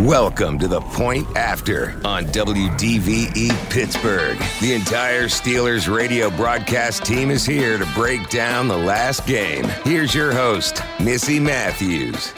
[0.00, 4.36] Welcome to the point after on WDVE Pittsburgh.
[4.60, 9.64] The entire Steelers radio broadcast team is here to break down the last game.
[9.84, 12.34] Here's your host, Missy Matthews.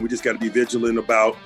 [0.00, 1.36] We just got to be vigilant about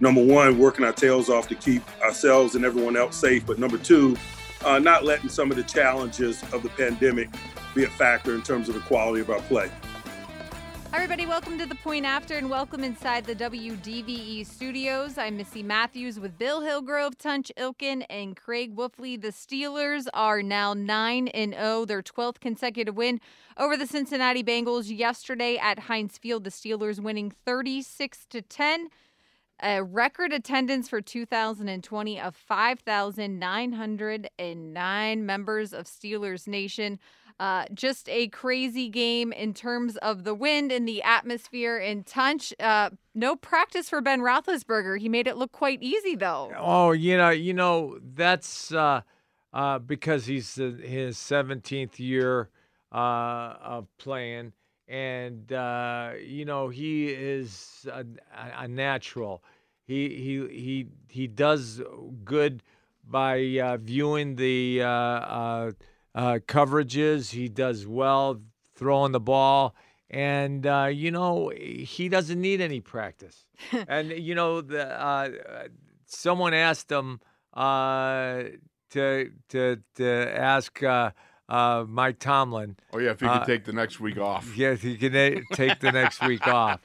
[0.00, 3.78] number one, working our tails off to keep ourselves and everyone else safe, but number
[3.78, 4.18] two,
[4.66, 7.30] uh, not letting some of the challenges of the pandemic
[7.74, 9.70] be a factor in terms of the quality of our play.
[10.92, 11.26] Everybody.
[11.26, 15.18] Welcome to the point after, and welcome inside the WDVE studios.
[15.18, 19.20] I'm Missy Matthews with Bill Hillgrove, Tunch Ilkin, and Craig Wolfley.
[19.20, 23.20] The Steelers are now 9 and 0, their 12th consecutive win
[23.56, 26.44] over the Cincinnati Bengals yesterday at Heinz Field.
[26.44, 28.88] The Steelers winning 36 to 10.
[29.62, 36.98] A record attendance for 2020 of 5,909 members of Steelers Nation.
[37.38, 42.54] Uh, just a crazy game in terms of the wind and the atmosphere in Tunch.
[42.58, 44.98] Uh, no practice for Ben Roethlisberger.
[44.98, 46.50] He made it look quite easy, though.
[46.56, 49.02] Oh, you know, you know that's uh,
[49.52, 52.48] uh, because he's his 17th year
[52.90, 54.54] uh, of playing,
[54.88, 58.06] and uh, you know he is a,
[58.56, 59.44] a natural.
[59.84, 61.82] He he he he does
[62.24, 62.62] good
[63.04, 65.74] by viewing the.
[66.16, 67.30] Uh, coverages.
[67.30, 68.40] He does well
[68.74, 69.76] throwing the ball.
[70.08, 73.46] And, uh, you know, he doesn't need any practice.
[73.88, 75.30] and, you know, the, uh,
[76.06, 77.20] someone asked him
[77.52, 78.44] uh,
[78.90, 81.10] to, to, to ask uh,
[81.48, 82.76] uh, Mike Tomlin.
[82.92, 84.50] Oh, yeah, if he could take the next week off.
[84.56, 86.80] Yeah, if he can take the next week off.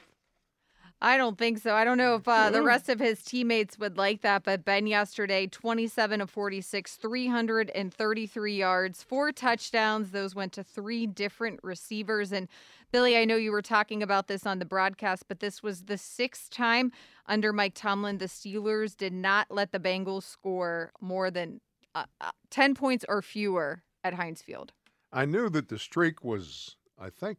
[1.04, 1.74] I don't think so.
[1.74, 4.86] I don't know if uh, the rest of his teammates would like that, but Ben
[4.86, 10.12] yesterday, 27 of 46, 333 yards, four touchdowns.
[10.12, 12.30] Those went to three different receivers.
[12.30, 12.46] And
[12.92, 15.98] Billy, I know you were talking about this on the broadcast, but this was the
[15.98, 16.92] sixth time
[17.26, 21.60] under Mike Tomlin the Steelers did not let the Bengals score more than
[21.96, 24.72] uh, uh, 10 points or fewer at Heinz Field.
[25.12, 27.38] I knew that the streak was, I think,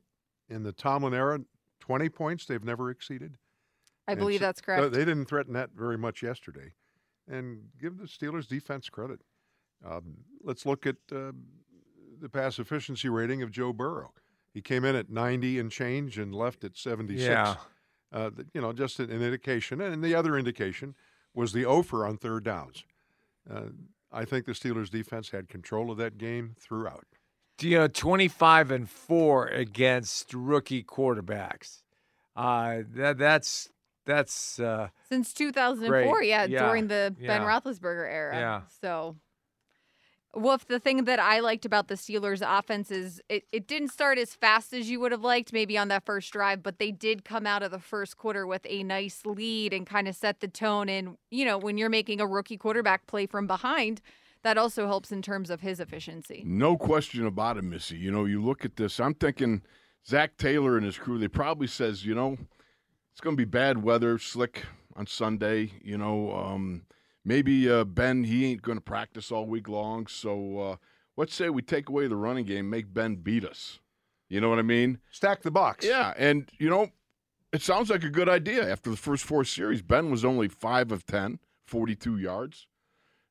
[0.50, 1.40] in the Tomlin era,
[1.80, 3.38] 20 points they've never exceeded.
[4.08, 4.92] I believe that's correct.
[4.92, 6.74] They didn't threaten that very much yesterday.
[7.28, 9.22] And give the Steelers defense credit.
[9.86, 11.32] Um, let's look at uh,
[12.20, 14.14] the pass efficiency rating of Joe Burrow.
[14.54, 17.28] He came in at 90 and change and left at 76.
[17.28, 17.56] Yeah.
[18.12, 19.82] Uh, you know, just an indication.
[19.82, 20.96] And the other indication
[21.34, 22.84] was the offer on third downs.
[23.50, 23.70] Uh,
[24.12, 27.06] I think the Steelers defense had control of that game throughout.
[27.60, 31.82] You know, 25 and 4 against rookie quarterbacks.
[32.36, 33.70] Uh, that, that's
[34.06, 36.24] that's uh, since 2004.
[36.24, 37.28] Yeah, yeah, during the yeah.
[37.28, 38.36] Ben Roethlisberger era.
[38.36, 38.62] Yeah.
[38.82, 39.16] So,
[40.36, 44.18] Wolf, the thing that I liked about the Steelers' offense is it, it didn't start
[44.18, 47.24] as fast as you would have liked, maybe on that first drive, but they did
[47.24, 50.48] come out of the first quarter with a nice lead and kind of set the
[50.48, 50.90] tone.
[50.90, 54.02] And you know, when you're making a rookie quarterback play from behind.
[54.44, 56.44] That also helps in terms of his efficiency.
[56.46, 57.96] No question about it, Missy.
[57.96, 59.00] You know, you look at this.
[59.00, 59.62] I'm thinking
[60.06, 61.18] Zac Taylor and his crew.
[61.18, 62.38] They probably says, you know,
[63.14, 64.64] it's going to be bad weather, slick
[64.96, 65.72] on Sunday.
[65.84, 66.84] You know, um,
[67.24, 70.08] maybe uh, Ben he ain't going to practice all week long.
[70.08, 70.76] So uh,
[71.16, 73.80] let's say we take away the running game, make Ben beat us.
[74.30, 74.98] You know what I mean?
[75.12, 75.86] Stack the box.
[75.86, 76.90] Yeah, and you know,
[77.52, 78.68] it sounds like a good idea.
[78.70, 81.38] After the first four series, Ben was only five of ten,
[81.68, 82.66] 42 yards.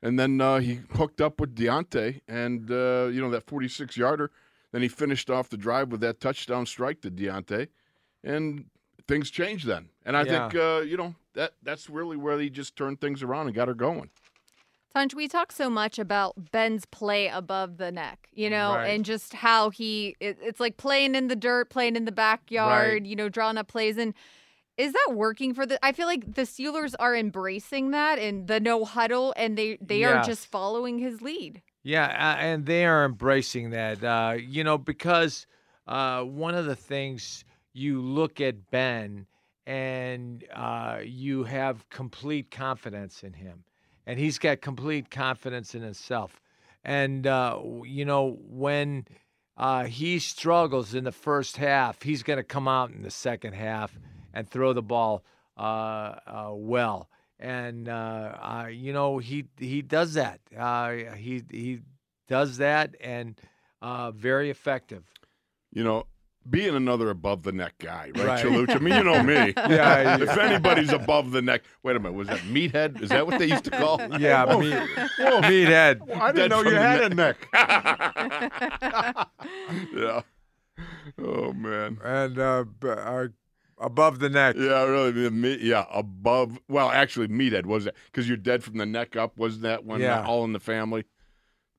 [0.01, 4.31] And then uh, he hooked up with Diontae, and uh, you know that 46 yarder.
[4.71, 7.69] Then he finished off the drive with that touchdown strike to Diontae,
[8.23, 8.67] and
[9.13, 9.89] things changed then.
[10.05, 10.49] And I Yeah.
[10.49, 13.69] think uh, you know that that's really where he just turned things around and got
[13.69, 14.11] her going.
[14.95, 18.89] Tunch, we talk so much about Ben's play above the neck, you know, Right.
[18.89, 22.93] and just how he, it, it's like playing in the dirt, playing in the backyard,
[23.01, 23.07] Right.
[23.07, 23.97] you know, drawing up plays.
[23.97, 24.13] And
[24.77, 28.61] is that working for the, I feel like the Steelers are embracing that and the
[28.61, 31.63] no huddle, and they, they are just following his lead.
[31.83, 34.05] Yeah, uh, and they are embracing that.
[34.05, 35.47] Uh, you know, because
[35.87, 39.27] uh, one of the things you look at Ben
[39.67, 43.65] and uh, you have complete confidence in him,
[44.07, 46.41] and he's got complete confidence in himself.
[46.85, 49.07] And uh, you know, when
[49.57, 53.53] uh, he struggles in the first half, he's going to come out in the second
[53.53, 53.97] half
[54.35, 55.25] and throw the ball
[55.57, 55.61] uh,
[56.27, 57.09] uh, well.
[57.39, 60.41] And uh, you know he he does that.
[61.17, 61.81] He he
[62.29, 63.37] does that and
[64.15, 65.05] very effective.
[65.73, 66.07] You know,
[66.51, 68.45] being another above the neck guy, right, Right.
[68.45, 68.77] Chalucha?
[68.77, 69.53] I mean, you know me.
[69.57, 73.01] Yeah, if anybody's above the neck, wait a minute, was that meathead?
[73.03, 74.01] Is that what they used to call?
[74.19, 76.01] Yeah, Oh, meat, meathead.
[76.21, 77.37] I didn't Dead know you had a neck.
[79.95, 80.23] yeah.
[81.23, 81.99] Oh man.
[82.03, 83.27] and uh, uh,
[83.79, 84.57] above the neck.
[84.59, 85.59] Yeah, really.
[85.63, 86.59] Yeah, above.
[86.69, 89.37] Well, actually, meathead was that because you're dead from the neck up.
[89.37, 90.01] Wasn't that one?
[90.01, 90.21] Yeah.
[90.21, 91.05] uh, All in the family.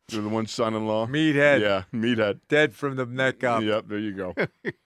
[0.10, 1.08] You're the one son-in-law.
[1.08, 1.62] Meathead.
[1.62, 2.42] Yeah, meathead.
[2.50, 3.64] Dead from the neck up.
[3.64, 3.86] Yep.
[3.88, 4.36] There you go.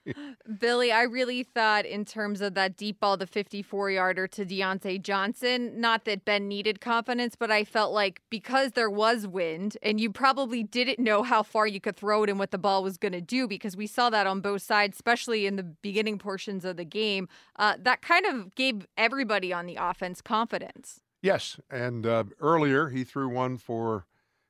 [0.60, 5.02] Billy, I really thought in terms of that deep ball, the 54 yarder to Diontae
[5.02, 10.00] Johnson, not that Ben needed confidence, but I felt like because there was wind and
[10.00, 12.98] you probably didn't know how far you could throw it and what the ball was
[12.98, 16.64] going to do, because we saw that on both sides, especially in the beginning portions
[16.64, 17.28] of the game,
[17.58, 21.02] uh, that kind of gave everybody on the offense confidence.
[21.24, 24.06] Yes, and uh, earlier he threw one for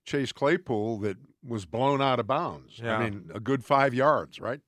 [0.08, 2.80] Chase Claypool that was blown out of bounds.
[2.82, 2.98] Yeah.
[2.98, 4.62] I mean, a good five yards, right?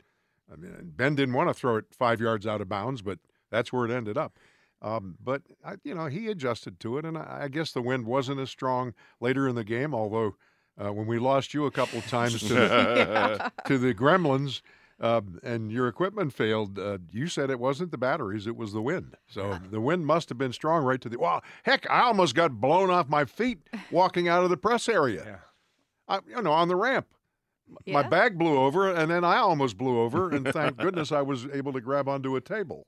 [0.52, 3.20] I mean, Ben didn't want to throw it five yards out of bounds, but
[3.50, 4.38] that's where it ended up.
[4.82, 8.06] Um, but I, you know, he adjusted to it, and I, I guess the wind
[8.06, 9.94] wasn't as strong later in the game.
[9.96, 10.36] Although
[10.78, 14.62] uh, when we lost you a couple times to the, to the Gremlins.
[15.02, 16.78] Uh, and your equipment failed.
[16.78, 19.16] Uh, you said it wasn't the batteries; it was the wind.
[19.28, 21.18] So the wind must have been strong right to the.
[21.18, 21.90] Wow, heck!
[21.90, 23.60] I almost got blown off my feet
[23.92, 25.24] walking out of the press area.
[25.26, 25.38] Yeah.
[26.18, 27.08] I, you know, on the ramp.
[27.86, 30.32] My bag blew over, and then I almost blew over.
[30.32, 32.88] And thank goodness I was able to grab onto a table.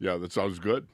[0.00, 0.88] Yeah, that sounds good.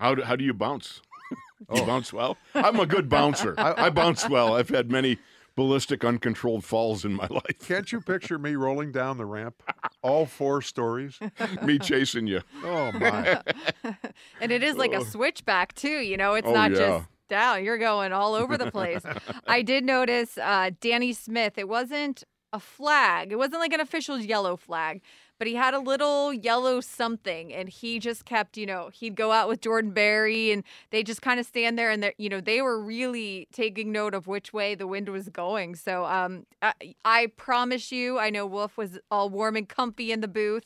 [0.00, 1.02] How do, how do you bounce?
[1.60, 1.86] you Oh.
[1.86, 2.36] bounce well.
[2.54, 3.54] I'm a good bouncer.
[3.58, 4.54] I, I bounce well.
[4.56, 5.18] I've had many
[5.56, 7.58] ballistic, uncontrolled falls in my life.
[7.60, 9.62] Can't you picture me rolling down the ramp,
[10.02, 11.18] all four stories?
[11.62, 12.40] Me chasing you.
[12.64, 13.40] Oh my!
[14.40, 16.76] and it is like a switchback too you know it's Oh, not yeah.
[16.76, 19.02] just down you're going all over the place
[19.46, 22.22] i did notice uh, danny smith it wasn't
[22.52, 25.00] a flag it wasn't like an official yellow flag
[25.38, 29.32] but he had a little yellow something and he just kept you know he'd go
[29.32, 32.40] out with jordan berry and they just kind of stand there and they you know
[32.40, 35.74] they were really taking note of which way the wind was going.
[35.74, 36.72] So um i,
[37.04, 40.64] I promise you i know wolf was all warm and comfy in the booth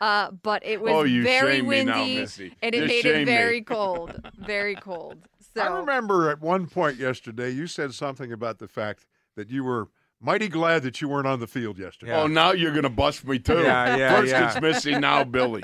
[0.00, 2.26] uh but it was Oh, very windy now,
[2.62, 3.34] and it You made shame it me.
[3.34, 5.18] very cold very cold.
[5.54, 9.64] So I remember at one point yesterday you said something about the fact that you
[9.64, 9.88] were
[10.20, 12.12] mighty glad that you weren't on the field yesterday.
[12.12, 12.22] Yeah.
[12.22, 13.62] Oh, now you're going to bust me, too.
[13.62, 14.50] Yeah, yeah, First yeah.
[14.50, 15.62] it's Missy, now Billy.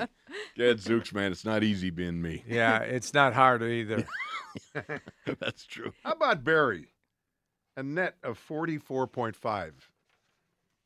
[0.57, 2.43] Gad Zooks, man, it's not easy being me.
[2.47, 4.05] Yeah, it's not hard either.
[5.39, 5.93] That's true.
[6.03, 6.87] How about Berry?
[7.75, 9.71] A net of 44.5.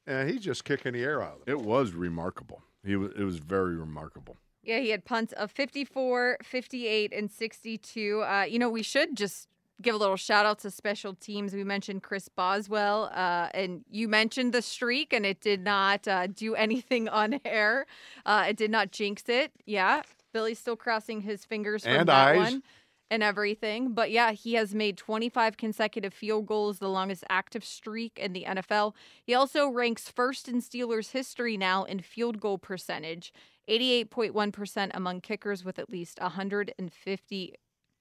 [0.06, 1.52] And he's just kicking the air out of it.
[1.52, 2.64] It was remarkable.
[2.86, 4.38] He was, it was very remarkable.
[4.64, 8.24] Yeah, he had punts of 54, 58, and 62.
[8.24, 9.48] Uh, you know, we should just
[9.82, 11.54] give a little shout out to special teams.
[11.54, 16.28] We mentioned Chris Boswell, uh, and you mentioned the streak, and it did not uh,
[16.28, 17.86] do anything on air.
[18.26, 19.52] Uh, it did not jinx it.
[19.66, 20.02] Yeah,
[20.34, 22.38] Billy's still crossing his fingers from And that eyes.
[22.38, 22.64] one.
[23.10, 23.94] And everything.
[23.94, 28.44] But yeah, he has made 25 consecutive field goals, the longest active streak in the
[28.46, 28.96] NFL.
[29.24, 33.32] He also ranks first in Steelers history now in field goal percentage,
[33.70, 37.54] 88.1% among kickers with at least 150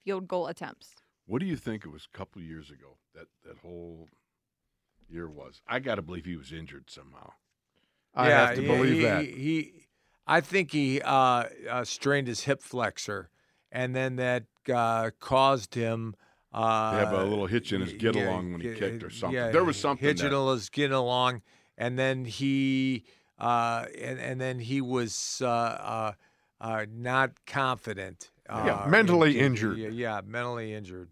[0.03, 0.95] field goal attempts.
[1.27, 4.07] What do you think it was a couple years ago that that whole
[5.09, 5.61] year was?
[5.67, 7.33] I got to believe he was injured somehow.
[8.15, 9.25] I yeah, have to he- believe he, that.
[9.25, 9.71] He,
[10.25, 13.29] I think he uh, uh, strained his hip flexor,
[13.71, 16.15] and then that uh, caused him.
[16.53, 19.09] Uh, To have a little hitch in his get yeah, along when he kicked or
[19.09, 19.37] something.
[19.37, 21.41] yeah, There was something hitch in his get along,
[21.77, 23.03] and then he
[23.37, 26.11] uh, and and then he was uh, uh,
[26.61, 28.31] uh, not confident.
[28.49, 29.77] Yeah, mentally in- injured.
[29.77, 31.09] Yeah, yeah, mentally injured.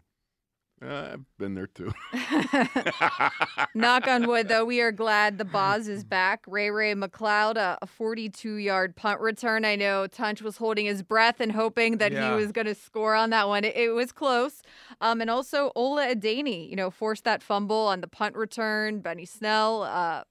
[0.84, 1.90] Uh, I've been there too.
[3.74, 6.44] Knock on wood, though, we are glad the Boz is back.
[6.46, 9.64] Ray Ray McCloud, a 42 yard punt return.
[9.64, 12.28] I know Tunch was holding his breath and hoping that Yeah.
[12.30, 13.64] he was going to score on that one.
[13.64, 14.62] It, it was close.
[15.00, 19.00] Um, and also, Ola Adeniyi, you know, forced that fumble on the punt return.
[19.00, 20.24] Benny Snell uh,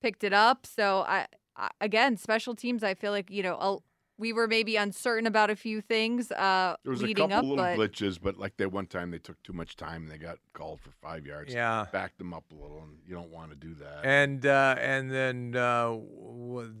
[0.00, 0.64] picked it up.
[0.64, 3.78] So, I, I again, special teams, I feel like, you know, a,
[4.22, 7.56] we were maybe uncertain about a few things uh, There was a leading couple up,
[7.58, 10.16] little but glitches, but like that one time they took too much time and they
[10.16, 11.52] got called for five yards.
[11.52, 11.86] Yeah.
[11.92, 14.04] Backed them up a little, and you don't want to do that.
[14.04, 15.96] And uh, and then uh,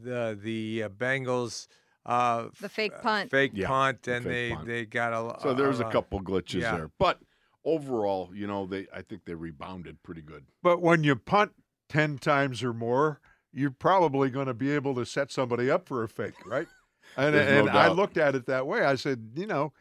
[0.02, 1.66] the the uh, Bengals
[2.06, 3.30] uh, the fake f- punt.
[3.30, 4.66] fake Yeah, punt, the and fake they punt.
[4.68, 5.40] they got a.
[5.42, 6.76] so there was a lot- couple glitches yeah.
[6.76, 7.18] there, but
[7.64, 10.44] overall, you know, they I think they rebounded pretty good.
[10.62, 11.52] But when you punt
[11.88, 13.20] 10 times or more,
[13.52, 16.66] you're probably going to be able to set somebody up for a fake, right?
[17.16, 18.84] And, There's no and I looked at it that way.
[18.84, 19.72] I said, you know,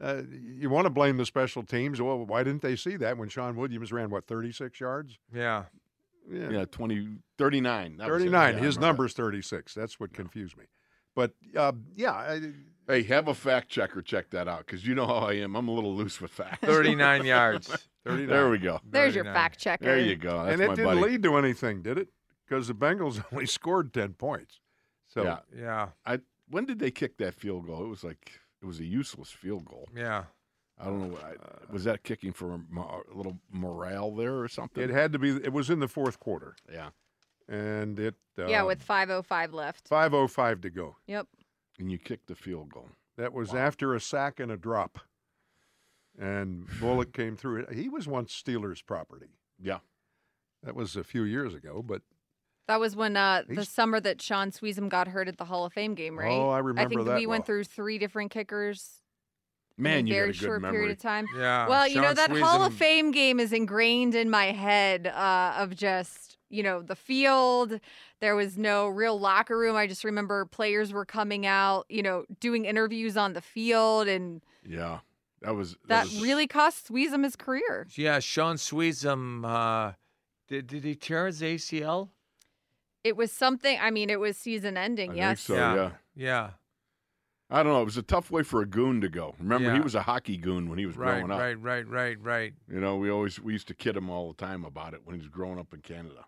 [0.00, 2.00] uh, you want to blame the special teams.
[2.00, 5.18] Well, why didn't they see that when Shawn Williams ran, what, 36 yards?
[5.34, 5.64] Yeah.
[6.30, 7.96] Yeah, 20, 39.
[7.96, 8.54] that was 39.
[8.54, 9.74] Yeah, His remember number's 36.
[9.74, 10.64] That's what confused me.
[11.14, 12.52] But uh, yeah, I.
[12.86, 15.56] Hey, have a fact checker check that out because you know how I am.
[15.56, 16.64] I'm a little loose with facts.
[16.64, 17.88] Thirty nine yards.
[18.06, 18.28] 39.
[18.28, 18.80] There we go.
[18.88, 19.84] There's your fact checker.
[19.84, 20.44] There you go.
[20.44, 21.00] That's and it my didn't buddy.
[21.12, 22.08] lead to anything, did it?
[22.48, 24.60] Because the Bengals only scored 10 points.
[25.08, 25.38] So Yeah.
[25.54, 25.88] Yeah.
[26.06, 27.84] I when did they kick that field goal?
[27.84, 29.88] It was like it was a useless field goal.
[29.94, 30.24] Yeah.
[30.80, 31.18] I don't know.
[31.18, 34.82] I, was that kicking for a, mo- a little morale there or something?
[34.82, 36.54] it had to be, it was in the fourth quarter.
[36.72, 36.90] yeah.
[37.48, 39.88] And it, uh, yeah, with 5.05 left.
[39.90, 40.96] 5.05 to go.
[41.06, 41.26] Yep.
[41.80, 42.90] And you kicked the field goal.
[43.16, 43.58] That was Wow.
[43.60, 44.98] after a sack and a drop.
[46.18, 47.66] And Bullock came through.
[47.72, 49.28] He was once Steelers property.
[49.60, 49.78] Yeah.
[50.62, 52.02] That was a few years ago, but
[52.68, 55.64] That was when uh, the He's- summer that Shaun Suisham got hurt at the Hall
[55.64, 56.30] of Fame game, right?
[56.30, 57.46] Oh, I I remember think that we went well.
[57.46, 59.00] through three different kickers
[59.78, 60.78] in Man, a you very got a good short memory.
[60.78, 61.26] period of time.
[61.36, 61.66] Yeah.
[61.68, 65.06] well, you know Shaun that Hall of Suisham- Fame game is ingrained in my head
[65.06, 67.80] uh, of just you know the field.
[68.20, 69.74] There was no real locker room.
[69.76, 74.42] I just remember players were coming out, you know, doing interviews on the field, and
[74.66, 74.98] Yeah.
[75.40, 77.86] That was that was- really cost Suisham his career.
[77.94, 78.18] Yeah.
[78.18, 79.42] Shaun Suisham.
[79.46, 79.92] Uh,
[80.48, 82.10] did did he tear his ACL?
[83.08, 83.78] It was something.
[83.80, 85.12] I mean, it was season ending.
[85.12, 85.28] I yes.
[85.28, 85.54] think so.
[85.56, 85.74] Yeah.
[85.74, 85.90] Yeah.
[86.14, 86.50] Yeah.
[87.50, 87.80] I don't know.
[87.80, 89.34] It was a tough way for a goon to go.
[89.38, 91.14] Remember, he was a hockey goon when he was Right.
[91.14, 91.40] growing up.
[91.40, 91.58] Right.
[91.58, 91.88] Right.
[91.88, 92.20] Right.
[92.20, 92.52] Right.
[92.70, 95.14] You know, we always we used to kid him all the time about it when
[95.14, 96.26] he was growing up in Canada.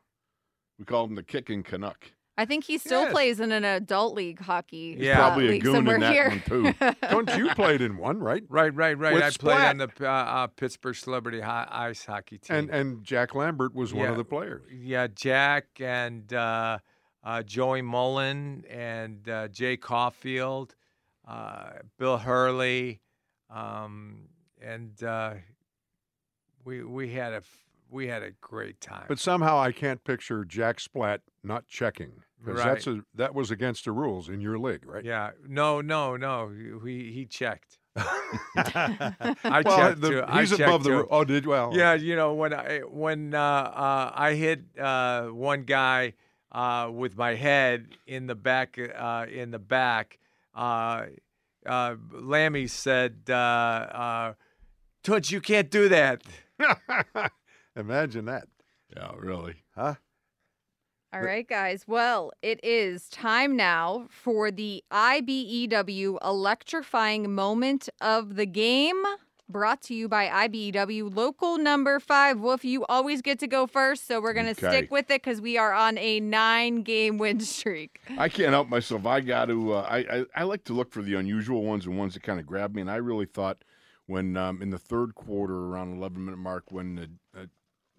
[0.78, 2.12] We called him the kicking Canuck.
[2.38, 3.12] I think he still Yes.
[3.12, 4.96] plays in an adult league hockey.
[4.96, 6.30] He's uh, probably a league goon in somewhere that here.
[6.30, 6.96] one, too.
[7.10, 8.42] don't you played in one, right?
[8.48, 8.74] Right.
[8.74, 8.96] Right.
[8.96, 9.12] Right.
[9.12, 12.56] With I played on the uh, uh, Pittsburgh Celebrity Hi- Ice Hockey team.
[12.56, 14.62] And and Jack Lambert was one of the players.
[14.72, 16.78] Yeah, Jack and uh,
[17.22, 20.70] uh, Joey Mullen and uh, Jay Caufield,
[21.28, 23.00] uh, Bill Hurley,
[23.50, 24.28] um,
[24.62, 25.34] and uh,
[26.64, 27.58] we we had a f-
[27.90, 29.04] we had a great time.
[29.08, 32.12] But somehow I can't picture Jack Splat not checking
[32.44, 35.04] because that's a, that was against the rules in your league, right?
[35.04, 36.50] yeah, no, no, no.
[36.84, 37.78] He he checked.
[37.96, 40.24] I well, checked the- too.
[40.32, 40.96] He's checked above the too.
[40.96, 41.08] rule.
[41.10, 41.72] Oh, did well?
[41.74, 46.14] Yeah, you know when I when uh, uh, I hit uh, one guy
[46.52, 50.18] uh, with my head in the back uh, in the back,
[50.54, 51.06] uh,
[51.66, 54.34] uh, Lammy said, uh, uh,
[55.02, 56.22] "Toots, you can't do that."
[57.76, 58.48] Imagine that,
[58.94, 59.56] Yeah, really.
[59.74, 59.94] huh?
[61.12, 61.84] All right, guys.
[61.88, 69.02] Well, it is time now for the IBEW electrifying moment of the game.
[69.48, 72.38] Brought to you by IBEW local number five.
[72.38, 74.76] Wolf, you always get to go first, so we're going to Okay.
[74.82, 77.98] stick with it because we are on a nine game win streak.
[78.16, 79.04] I can't help myself.
[79.06, 79.72] I got to.
[79.74, 82.38] Uh, I, I I like to look for the unusual ones and ones that kind
[82.38, 82.82] of grab me.
[82.82, 83.64] And I really thought
[84.06, 87.06] when um, in the third quarter, around 11 minute mark, when uh,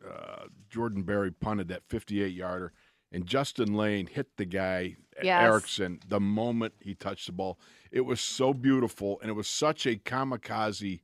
[0.10, 2.74] uh, Jordan Berry punted that 58 yarder,
[3.12, 5.43] and Justin Layne hit the guy Yes.
[5.43, 7.60] Erickson the moment he touched the ball.
[7.91, 11.01] It was so beautiful, and it was such a kamikaze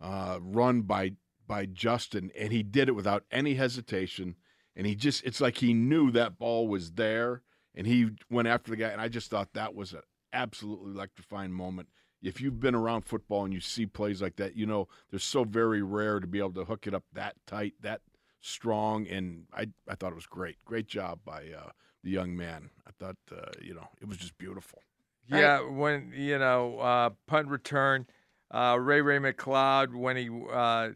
[0.00, 1.12] uh, run by
[1.46, 4.36] by Justin, and he did it without any hesitation.
[4.74, 7.42] And he just, it's like he knew that ball was there,
[7.74, 8.88] and he went after the guy.
[8.88, 10.00] And I just thought that was an
[10.32, 11.88] absolutely electrifying moment.
[12.22, 15.44] If you've been around football and you see plays like that, you know they're so
[15.44, 18.00] very rare to be able to hook it up that tight, that
[18.42, 19.06] strong.
[19.06, 20.62] And I, I thought it was great.
[20.64, 21.70] Great job by uh,
[22.04, 22.68] the young man.
[22.86, 24.80] I thought, uh, you know, it was just beautiful.
[25.28, 28.06] Yeah, when you know uh, punt return,
[28.50, 30.90] uh, Ray Ray McCloud when he uh,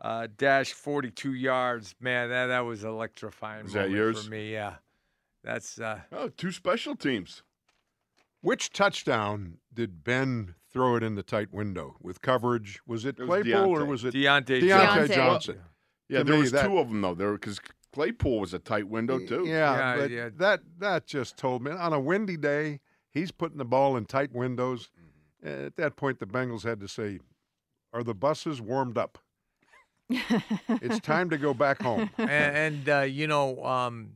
[0.00, 3.64] uh, dashed 42 yards, man, that that was electrifying.
[3.64, 4.24] Was that yours?
[4.24, 4.52] for me?
[4.52, 4.74] Yeah,
[5.42, 7.42] that's uh, Oh, two special teams.
[8.42, 12.80] Which touchdown did Ben throw it in the tight window with coverage.
[12.86, 15.14] Was it It was Claypool or was it Diontae, Diontae Johnson.
[15.16, 15.60] Johnson?
[16.10, 17.14] Yeah, there me, was that- two of them though.
[17.14, 17.60] There because
[17.92, 19.44] Claypool was a tight window too.
[19.46, 20.28] Yeah, Yeah, but yeah.
[20.36, 24.32] that that just told me on a windy day, he's putting the ball in tight
[24.32, 24.90] windows.
[25.44, 25.66] Mm-hmm.
[25.66, 27.20] At that point, the Bengals had to say,
[27.92, 29.18] "Are the buses warmed up?
[30.10, 34.10] it's time to go back home." and, and uh, you know, um,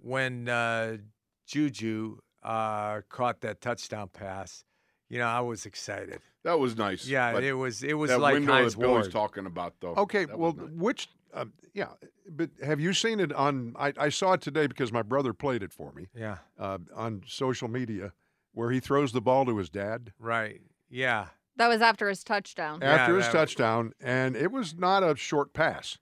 [0.00, 0.98] when uh,
[1.46, 4.64] Juju uh, caught that touchdown pass,
[5.08, 6.20] you know, I was excited.
[6.44, 7.06] That was nice.
[7.06, 9.12] Yeah, but it was it was that like window Heinz that Billy's Ward.
[9.12, 9.94] talking about though.
[9.94, 10.68] Okay, that well, nice.
[10.74, 11.88] which, um, yeah,
[12.30, 13.74] but have you seen it on?
[13.78, 17.22] I, I saw it today because my brother played it for me Yeah, uh, on
[17.26, 18.12] social media,
[18.52, 20.60] where he throws the ball to his dad right.
[20.88, 22.78] Yeah, That was after his touchdown.
[22.80, 25.98] Yeah, after his that- touchdown, and it was not a short pass,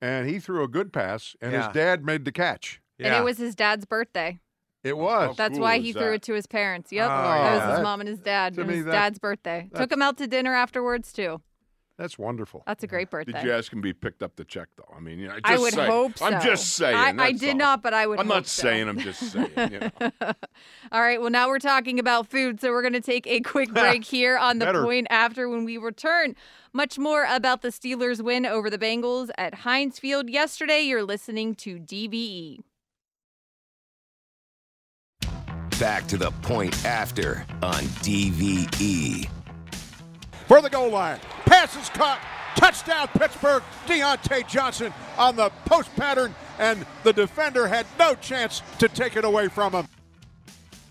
[0.00, 1.66] and he threw a good pass, and Yeah.
[1.66, 2.80] his dad made the catch.
[2.96, 3.08] yeah.
[3.08, 4.40] And it was his dad's birthday.
[4.84, 5.28] It was.
[5.28, 6.92] How That's cool why is he threw it to his parents.
[6.92, 7.04] Yep.
[7.04, 7.66] Oh, that yeah.
[7.68, 8.54] was his mom and his dad.
[8.54, 9.68] to and me, his that- dad's birthday.
[9.74, 11.40] Took him out to dinner afterwards too.
[11.96, 12.64] That's wonderful.
[12.66, 13.32] That's a great birthday.
[13.32, 14.92] Did you ask him to be picked up the check though?
[14.96, 15.90] I mean, you know, just I would saying.
[15.90, 16.24] hope so.
[16.26, 16.96] I'm just saying.
[16.96, 17.56] I, I did all.
[17.56, 18.18] not, but I would.
[18.18, 18.62] I'm hope not so.
[18.62, 18.88] saying.
[18.88, 19.50] I'm just saying.
[19.56, 20.10] You know.
[20.92, 21.20] All right.
[21.20, 24.36] Well, now we're talking about food, so we're going to take a quick break here
[24.36, 24.82] on the Better.
[24.82, 26.34] point after when we return.
[26.72, 30.80] Much more about the Steelers' win over the Bengals at Heinz Field yesterday.
[30.80, 32.60] You're listening to E.
[35.80, 37.82] Back to the point after on.
[38.04, 39.28] DVE.
[40.46, 41.18] for the goal line.
[41.46, 42.20] Pass is caught.
[42.54, 43.62] Touchdown, Pittsburgh.
[43.86, 49.24] Diontae Johnson on the post pattern, and the defender had no chance to take it
[49.24, 49.88] away from him.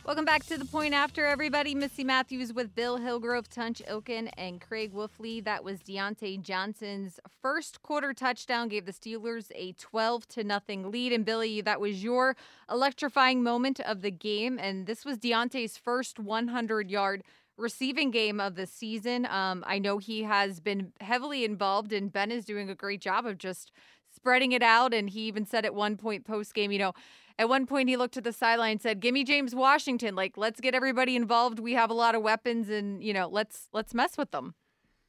[0.05, 1.74] Welcome back to the point after, everybody.
[1.74, 5.41] Missy Matthews with Bill Hillgrove, Tunch Ilkin, and Craig Wolfley.
[5.41, 11.13] That was Diontae Johnson's first quarter touchdown, gave the Steelers a 12 to nothing lead.
[11.13, 12.36] And Billy, that was your
[12.69, 14.60] electrifying moment of the game.
[14.60, 17.24] And this was Diontae's first 100 yard
[17.57, 19.25] receiving game of the season.
[19.27, 23.25] Um, I know he has been heavily involved, and Ben is doing a great job
[23.25, 23.72] of just
[24.15, 24.93] spreading it out.
[24.93, 26.93] And he even said at one point post game, you know,
[27.39, 30.15] at one point, he looked to the sideline and said, "Give me James Washington.
[30.15, 31.58] Like, let's get everybody involved.
[31.60, 34.54] We have a lot of weapons, and you know, let's let's mess with them."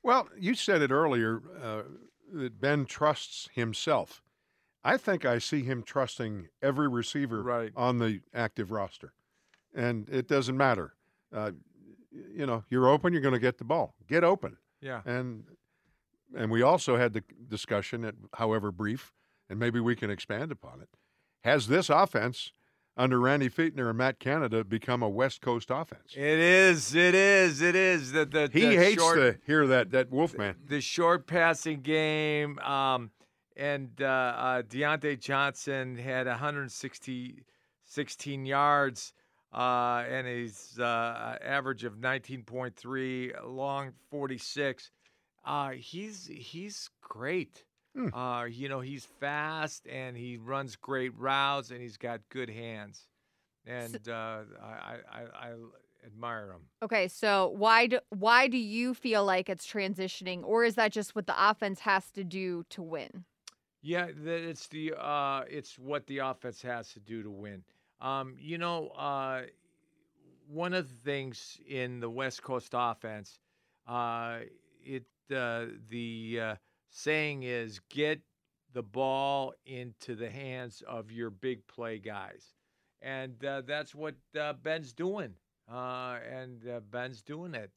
[0.03, 1.83] Well, you said it earlier uh,
[2.33, 4.23] that Ben trusts himself.
[4.83, 7.73] I think I see him trusting every receiver Right.
[7.77, 9.13] on the active roster,
[9.75, 10.95] and it doesn't matter.
[11.31, 11.53] Uh,
[12.11, 13.95] you know, you're open, you're going to get the ball.
[14.09, 15.03] Get open, yeah.
[15.05, 15.45] and
[16.37, 19.13] and we also had the discussion, at, however brief,
[19.49, 20.89] and maybe we can expand upon it.
[21.43, 22.53] Has this offense
[22.97, 26.15] under Randy Fichtner and Matt Canada become a West Coast offense?
[26.15, 26.95] It is.
[26.95, 27.61] It is.
[27.61, 28.13] It is.
[28.13, 30.57] The, the, He the hates short, to hear that that Wolfman.
[30.67, 32.59] the short passing game.
[32.61, 33.11] Um,
[33.57, 37.45] and uh, uh, Diontae Johnson had 160,
[37.85, 39.13] 16 yards,
[39.53, 44.91] uh, and his uh, average of 19.3, long 46.
[45.45, 47.65] Uh, he's he's great.
[47.95, 48.13] Hmm.
[48.13, 53.07] Uh, you know, he's fast and he runs great routes and he's got good hands.
[53.67, 55.53] And uh, I, I, I, I
[56.05, 56.63] admire him.
[56.83, 61.15] Okay, so why do why do you feel like it's transitioning, or is that just
[61.15, 63.25] what the offense has to do to win?
[63.81, 67.63] Yeah, it's the uh, it's what the offense has to do to win.
[68.01, 69.43] Um, you know, uh,
[70.49, 73.39] one of the things in the West Coast offense,
[73.87, 74.41] uh,
[74.83, 76.55] it uh, the uh,
[76.91, 78.21] saying is get
[78.73, 82.55] the ball into the hands of your big play guys,
[83.01, 85.35] and uh, that's what uh, Ben's doing.
[85.71, 87.71] Uh, and uh, Ben's doing it,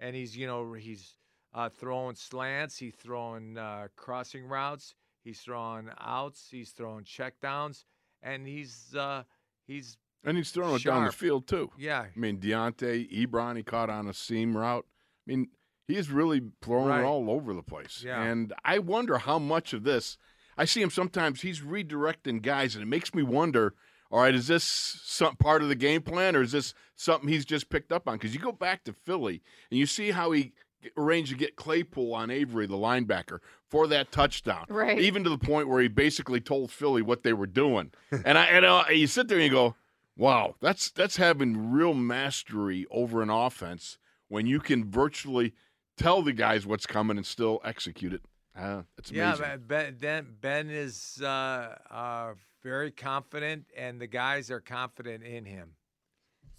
[0.00, 1.16] and he's you know he's
[1.52, 4.94] uh, throwing slants, he's throwing uh, crossing routes.
[5.24, 6.48] He's throwing outs.
[6.50, 7.84] He's throwing checkdowns,
[8.22, 9.22] and he's uh,
[9.66, 11.70] he's And he's throwing it down the field too.
[11.78, 14.84] yeah I mean, Diontae, Ebron, he caught on a seam route.
[15.26, 15.48] I mean,
[15.86, 17.00] he's really throwing Right.
[17.00, 18.02] it all over the place.
[18.04, 18.22] Yeah.
[18.22, 20.16] And I wonder how much of this,
[20.56, 23.74] I see him sometimes, he's redirecting guys, and it makes me wonder,
[24.10, 27.44] all right, is this some part of the game plan, or is this something he's
[27.44, 28.14] just picked up on?
[28.16, 30.52] Because you go back to Philly, and you see how he
[30.96, 34.66] arranged to get Claypool on Avery, the linebacker, for that touchdown.
[34.68, 34.98] Right.
[35.00, 37.90] Even to the point where he basically told Philly what they were doing.
[38.24, 39.74] and I and uh, you sit there and you go,
[40.16, 45.54] Wow, that's that's having real mastery over an offense when you can virtually
[45.96, 48.22] tell the guys what's coming and still execute it.
[48.56, 49.34] Uh, it's yeah.
[49.34, 49.44] amazing.
[49.44, 55.44] but Ben Ben, ben is uh, uh, very confident, and the guys are confident in
[55.44, 55.70] him.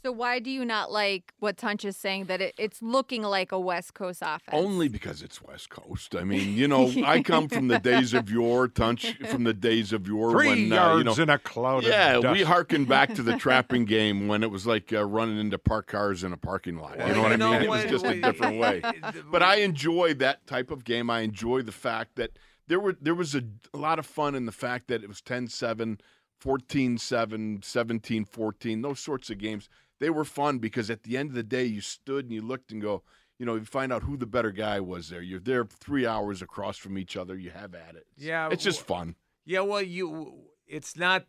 [0.06, 3.52] So why do you not like what Tunch is saying that it, it's looking like
[3.52, 4.54] a West Coast offense?
[4.54, 6.16] Only because it's West Coast.
[6.16, 9.92] I mean, you know, I come from the days of yore, Tunch, from the days
[9.92, 12.34] of yore Three when yards uh, you know, in a cloud yeah, of dust.
[12.34, 15.90] we harken back to the trapping game when it was like uh, running into parked
[15.90, 17.00] cars in a parking lot.
[17.00, 17.64] You know what I mean?
[17.64, 18.84] It was just a different way.
[19.32, 21.10] But I enjoy that type of game.
[21.10, 22.38] I enjoy the fact that
[22.68, 23.42] there were there was a,
[23.74, 26.00] a lot of fun in the fact that it was 10-7,
[26.44, 29.68] 14-7, 17-14, those sorts of games.
[30.00, 32.72] They were fun because at the end of the day you stood and you looked
[32.72, 33.04] and go,
[33.40, 35.22] you know, you find out who the better guy was there.
[35.22, 37.36] You're there 3 hours across from each other.
[37.38, 38.06] You have at it.
[38.18, 39.16] Yeah, It's just fun.
[39.46, 40.34] Yeah, well, you
[40.68, 41.26] it's not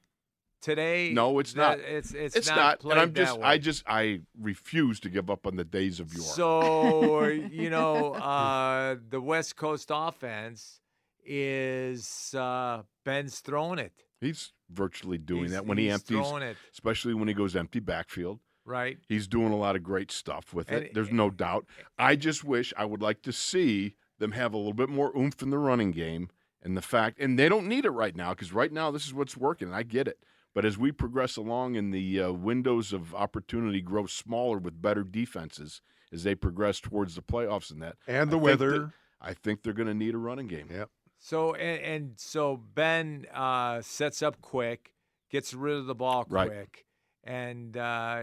[0.62, 1.12] today.
[1.12, 1.86] No, it's that- not.
[1.86, 2.82] It's it's, It's not.
[2.84, 2.92] not.
[2.92, 6.24] And I'm just I just I refuse to give up on the days of yore.
[6.24, 10.80] So you know, uh, the West Coast offense
[11.24, 13.92] is uh, Ben's throwing it.
[14.20, 16.24] He's virtually doing He's- that when he empties,
[16.72, 18.40] especially when he goes empty backfield.
[18.66, 18.98] Right.
[19.08, 20.86] He's doing a lot of great stuff with it.
[20.88, 21.66] And- There's no doubt.
[21.98, 25.40] I just wish I would like to see them have a little bit more oomph
[25.42, 26.28] in the running game
[26.62, 29.14] and the fact, and they don't need it right now because right now this is
[29.14, 29.68] what's working.
[29.68, 30.18] And I get it.
[30.54, 35.04] But as we progress along and the uh, windows of opportunity grow smaller with better
[35.04, 35.80] defenses
[36.12, 38.92] as they progress towards the playoffs and that, And the I think that- weather.
[39.20, 40.68] I think they're going to need a running game.
[40.70, 40.90] Yep.
[41.18, 44.92] So and, and so Ben uh, sets up quick,
[45.30, 46.48] gets rid of the ball Right.
[46.48, 46.84] quick,
[47.24, 48.22] and uh,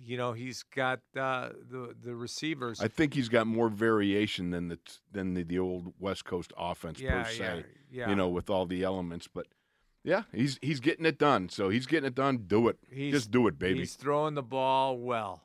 [0.00, 2.80] you know he's got uh, the the receivers.
[2.80, 4.78] I think he's got more variation than the
[5.10, 7.38] than the, the old West Coast offense Yeah, per se.
[7.44, 8.08] yeah, yeah.
[8.10, 9.46] You know, with all the elements, but
[10.04, 11.48] yeah, he's he's getting it done.
[11.48, 12.44] So he's getting it done.
[12.46, 12.78] Do it.
[12.90, 13.80] He's- Just do it, baby.
[13.80, 15.42] He's throwing the ball well.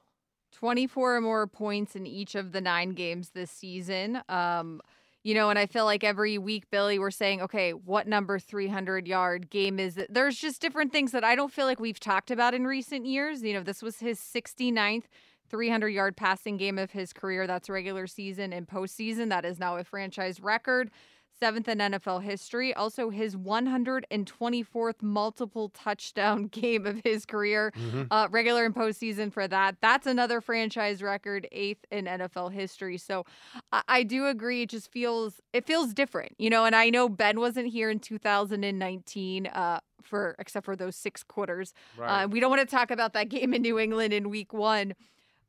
[0.54, 4.22] 24 or more points in each of the nine games this season.
[4.28, 4.82] Um,
[5.28, 9.10] you know, and I feel like every week, Billy, we're saying, okay, what number 300
[9.10, 10.08] yard game is it?
[10.10, 13.44] There's just different things that I don't feel like we've talked about in recent years.
[13.44, 15.04] You know, this was his 69th
[15.50, 17.46] 300 yard passing game of his career.
[17.46, 19.28] That's regular season and postseason.
[19.28, 20.92] That is now a franchise record.
[21.40, 22.74] Seventh in NFL history.
[22.74, 27.72] Also, his 124th multiple touchdown game of his career,
[28.12, 29.78] uh, regular and postseason for that.
[29.82, 32.98] That's another franchise record, eighth in NFL history.
[32.98, 33.26] So
[33.72, 34.64] I, I do agree.
[34.64, 36.66] It just feels it feels different, you know.
[36.66, 41.74] And I know Ben wasn't here in 2019 uh, for except for those six quarters.
[41.98, 42.24] Right.
[42.24, 44.94] Uh, we don't want to talk about that game in New England in Week One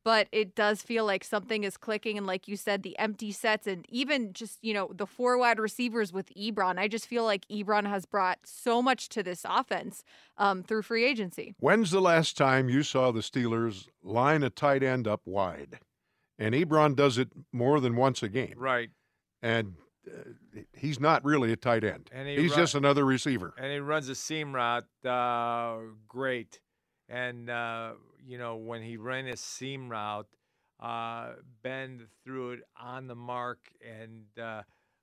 [0.08, 3.66] but it does feel like something is clicking and like you said the empty sets
[3.66, 7.46] and even just you know the four wide receivers with ebron i just feel like
[7.48, 10.02] ebron has brought so much to this offense
[10.38, 14.82] um, through free agency When's the last time you saw the Steelers line a tight
[14.82, 15.80] end up wide?
[16.38, 18.54] And Ebron does it more than once a game.
[18.56, 18.90] Right.
[19.42, 19.74] And
[20.06, 22.08] uh, he's not really a tight end.
[22.12, 23.54] And he he's ru- just another receiver.
[23.58, 26.60] and he runs a seam route uh, great.
[27.08, 27.92] And uh,
[28.26, 30.28] you know when he ran his seam route,
[30.80, 34.62] uh, Ben threw it on the mark, and uh,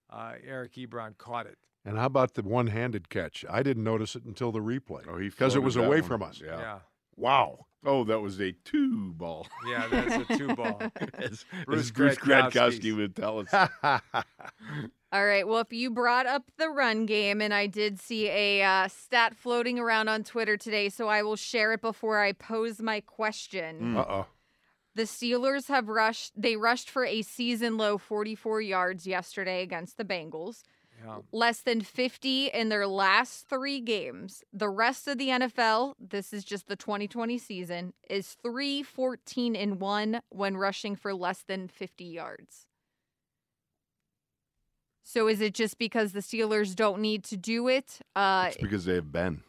[0.10, 1.58] uh, Eric Ebron caught it.
[1.84, 3.46] And how about the one-handed catch?
[3.48, 5.04] I didn't notice it until the replay.
[5.08, 6.04] Oh, he because it was away one.
[6.04, 6.42] from us.
[6.44, 6.58] Yeah.
[6.58, 6.80] Yeah,
[7.18, 7.66] Wow.
[7.86, 9.48] Oh, that was a two ball.
[9.68, 10.82] yeah, that's a two ball.
[11.14, 13.70] as, Bruce as Bruce Gradkowski would tell us.
[15.12, 18.64] all right well if you brought up the run game and i did see a
[18.64, 22.82] uh, stat floating around on twitter today so i will share it before i pose
[22.82, 24.26] my question Uh-oh.
[24.96, 30.06] The Steelers have rushed, they rushed for a season low 44 yards yesterday against the
[30.06, 30.64] Bengals.
[31.06, 31.20] Yeah.
[31.32, 34.44] Less than 50 in their last three games.
[34.52, 39.80] The rest of the NFL, this is just the 2020 season, is 3 14 and
[39.80, 42.66] 1 when rushing for less than 50 yards.
[45.04, 48.00] So is it just because the Steelers don't need to do it?
[48.16, 49.44] Uh, It's because they have Ben.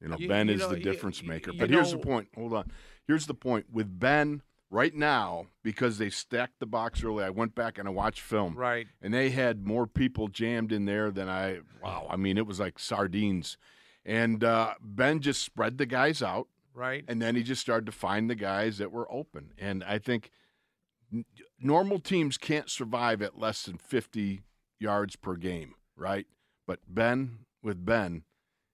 [0.00, 1.52] You know, You- Ben you is know, the difference you- maker.
[1.52, 2.28] you But here's the point.
[2.34, 2.72] Hold on.
[3.06, 3.70] Here's the point.
[3.70, 7.90] With Ben right now, because they stacked the box early, I went back and I
[7.90, 8.54] watched film.
[8.54, 8.86] Right.
[9.02, 12.06] And they had more people jammed in there than I wow.
[12.08, 13.58] I mean, it was like sardines.
[14.04, 16.48] And uh, Ben just spread the guys out.
[16.72, 17.04] Right.
[17.08, 19.52] And then he just started to find the guys that were open.
[19.58, 20.30] And I think
[21.12, 21.24] n-
[21.60, 24.40] normal teams can't survive at less than 50
[24.78, 26.26] yards per game, right?
[26.66, 28.22] But Ben, with Ben,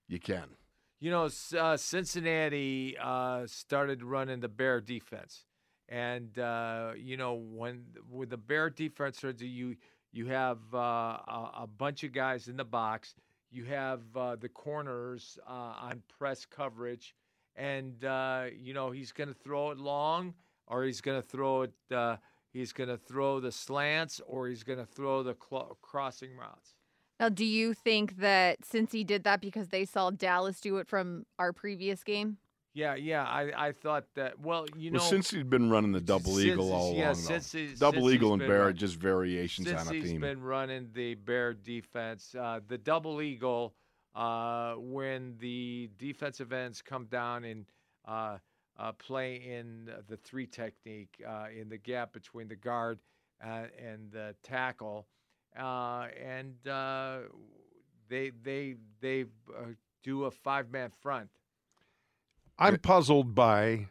[0.07, 0.51] you can.
[0.99, 1.29] You know,
[1.59, 5.45] uh, Cincinnati uh, started running the bear defense,
[5.89, 9.75] and uh, you know when with the bear defense, you
[10.11, 13.13] you have uh, a, bunch of guys in the box.
[13.51, 17.15] You have uh, the corners uh, on press coverage,
[17.55, 20.33] and uh, you know he's going to throw it long,
[20.67, 21.73] or he's going to throw it.
[21.93, 22.17] Uh,
[22.51, 26.75] he's going to throw the slants, or he's going to throw the cl- crossing routes.
[27.19, 30.87] now, do you think that since he did that because they saw Dallas do it
[30.87, 32.37] from our previous game?
[32.77, 33.23] Yeah, yeah.
[33.23, 34.39] I, I thought that.
[34.39, 37.15] Well, you know, well, since he's been running the double since eagle all yeah, along,
[37.15, 37.57] since though.
[37.57, 40.21] he's- double since eagle he's and bear are run- just variations on a he's theme.
[40.21, 43.73] been running the bear defense, uh, the double eagle,
[44.13, 47.65] uh, when the defensive ends come down and
[48.05, 48.37] uh,
[48.77, 52.99] uh, play in the three technique uh, in the gap between the guard
[53.43, 55.07] uh, and the tackle,
[55.59, 57.21] uh, and uh,
[58.07, 59.63] they they they uh,
[60.03, 61.31] do a five man front.
[62.59, 63.87] I'm puzzled by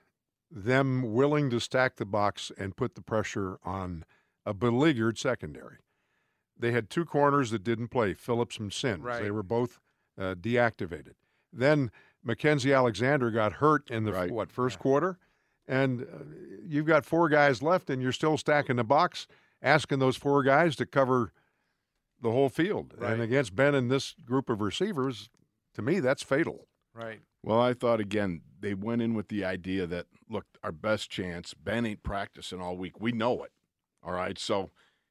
[0.51, 4.05] them willing to stack the box and put the pressure on
[4.45, 5.79] a beleaguered secondary.
[6.59, 9.05] They had two corners that didn't play, Phillips and Sims.
[9.21, 9.79] They were both
[10.19, 11.15] uh, deactivated.
[11.53, 11.91] Then
[12.27, 14.31] Mackensie Alexander got hurt in the Right.
[14.31, 15.19] what first quarter,
[15.69, 16.07] and uh,
[16.67, 19.27] you've got four guys left, and you're still stacking the box,
[19.63, 21.33] asking those four guys to cover
[22.23, 22.95] the whole field.
[22.97, 23.13] Right.
[23.13, 25.29] And against Ben and this group of receivers,
[25.75, 26.67] to me, that's fatal.
[26.97, 27.21] Right.
[27.43, 31.55] Well, I thought again they went in with the idea that look, our best chance.
[31.55, 33.01] Ben ain't practicing all week.
[33.01, 33.53] We know it.
[34.03, 34.71] All right, so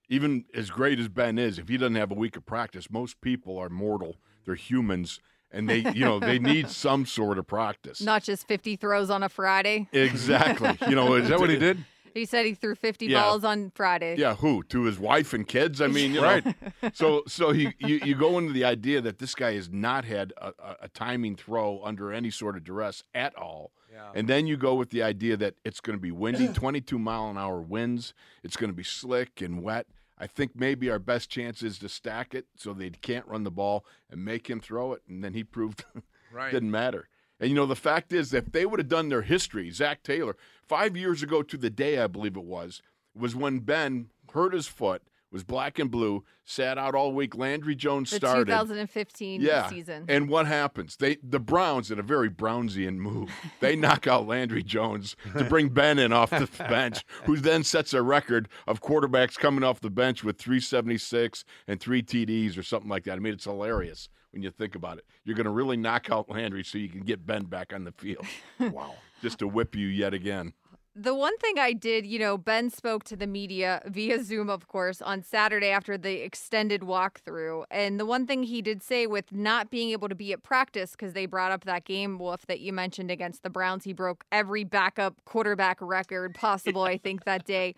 [0.10, 3.20] even as great as Ben is, if he doesn't have a week of practice, most
[3.22, 4.18] people are mortal.
[4.46, 5.20] They're humans,
[5.52, 8.02] and they, you know, they need some sort of practice.
[8.02, 9.90] Not just 50 throws on a Friday.
[9.92, 10.78] Exactly.
[10.88, 11.84] You know, Is that what he did?
[12.16, 13.22] He said he threw 50 Yeah.
[13.22, 14.16] balls on Friday.
[14.18, 15.82] Yeah, who to his wife and kids?
[15.82, 16.28] I mean, you know.
[16.28, 16.56] Right.
[16.94, 20.34] So, so you, you you go into the idea that this guy has not had
[20.38, 24.12] a, a, a timing throw under any sort of duress at all, Yeah.
[24.14, 27.30] and then you go with the idea that it's going to be windy, 22 mile
[27.30, 28.14] an hour winds.
[28.44, 29.88] It's going to be slick and wet.
[30.18, 33.52] I think maybe our best chance is to stack it so they can't run the
[33.52, 35.84] ball and make him throw it, and then he proved
[36.32, 36.52] Right.
[36.52, 37.10] didn't matter.
[37.40, 40.38] And you know, the fact is, if they would have done their history, Zac Taylor,
[40.68, 42.82] five years ago to the day, I believe it was,
[43.16, 47.36] was when Ben hurt his foot, was black and blue, sat out all week.
[47.36, 48.46] Landry Jones The started.
[48.46, 49.68] 2015 yeah.
[49.68, 50.06] season.
[50.08, 50.96] And what happens?
[50.96, 53.32] They the Browns in a very Brownsian move.
[53.60, 57.94] They knock out Landry Jones to bring Ben in off the bench, who then sets
[57.94, 62.90] a record of quarterbacks coming off the bench with 376 and three TDs or something
[62.90, 63.14] like that.
[63.14, 65.06] I mean, it's hilarious when you think about it.
[65.24, 67.92] You're going to really knock out Landry so you can get Ben back on the
[67.94, 68.26] field.
[68.60, 68.94] wow.
[69.22, 70.54] Just to whip you yet again.
[70.98, 74.70] The one thing I did, you know, Ben spoke to the media via Zoom, of
[74.70, 77.66] course, on Saturday after the extended walkthrough.
[77.70, 80.92] And the one thing he did say with not being able to be at practice,
[80.92, 84.24] because they brought up that game, Wolf, that you mentioned against the Browns, he broke
[84.32, 87.76] every backup quarterback record possible, I think, that day.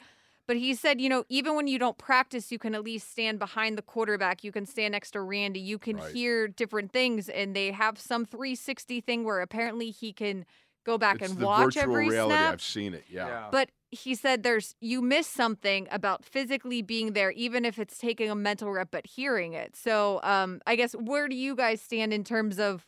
[0.47, 3.37] But he said, you know, even when you don't practice, you can at least stand
[3.37, 4.43] behind the quarterback.
[4.43, 5.59] You can stand next to Randy.
[5.59, 6.13] You can Right.
[6.13, 7.27] hear different things.
[7.27, 10.45] And they have some 360 thing where apparently he can
[10.85, 12.37] go back it's and the watch virtual every reality.
[12.37, 12.53] snap.
[12.53, 13.03] I've seen it.
[13.09, 13.27] Yeah.
[13.27, 13.49] Yeah.
[13.51, 18.29] But he said there's you miss something about physically being there, even if it's taking
[18.29, 19.75] a mental rep, but hearing it.
[19.75, 22.85] So um, I guess where do you guys stand in terms of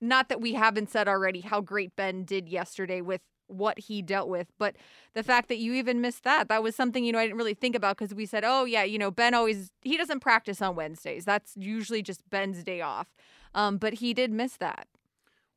[0.00, 4.28] not that we haven't said already how great Ben did yesterday with what he dealt
[4.28, 4.76] with, but
[5.14, 7.54] the fact that you even missed that, that was something, you know, I didn't really
[7.54, 10.74] think about because we said, oh, yeah, you know, Ben always, he doesn't practice on
[10.76, 11.24] Wednesdays.
[11.24, 13.14] That's usually just Ben's day off.
[13.54, 14.88] Um, but he did miss that.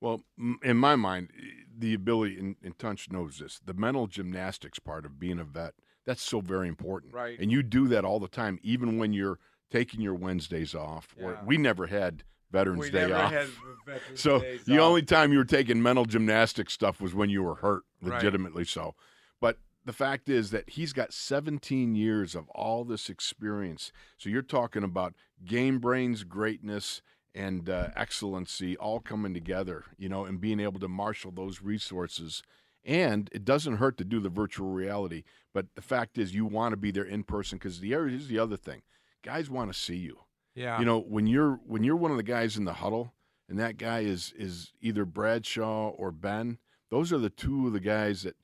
[0.02, 1.32] Well, m- in my mind,
[1.78, 5.74] the ability, and, and Tunch knows this, the mental gymnastics part of being a vet,
[6.06, 7.14] that's so very important.
[7.14, 7.40] Right.
[7.40, 11.16] And you do that all the time, even when you're taking your Wednesdays off.
[11.22, 11.44] Or Yeah.
[11.46, 13.32] we never had Veterans we Day off.
[13.86, 14.82] Veterans so Days the off.
[14.90, 18.16] only time you were taking mental gymnastics stuff was when you were hurt, Right.
[18.16, 18.96] legitimately so.
[19.42, 23.92] But the fact is that he's got 17 years of all this experience.
[24.18, 25.14] So you're talking about
[25.46, 27.02] game brains, greatness,
[27.36, 32.42] and uh, excellency all coming together, you know, and being able to marshal those resources.
[32.84, 36.72] And it doesn't hurt to do the virtual reality, but the fact is, you want
[36.74, 38.82] to be there in person because the here's the other thing:
[39.24, 40.20] guys want to see you.
[40.60, 40.78] Yeah.
[40.78, 43.14] You know, when you're when you're one of the guys in the huddle,
[43.48, 46.58] and that guy is is either Bradshaw or Ben,
[46.92, 48.36] those are the two of the guys that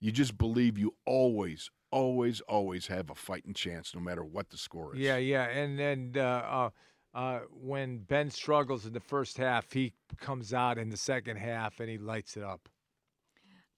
[0.00, 4.56] you just believe you always, always, always have a fighting chance, no matter what the
[4.56, 5.00] score is.
[5.00, 6.70] Yeah, yeah, and and uh, uh,
[7.12, 11.80] uh, when Ben struggles in the first half, he comes out in the second half
[11.80, 12.70] and he lights it up.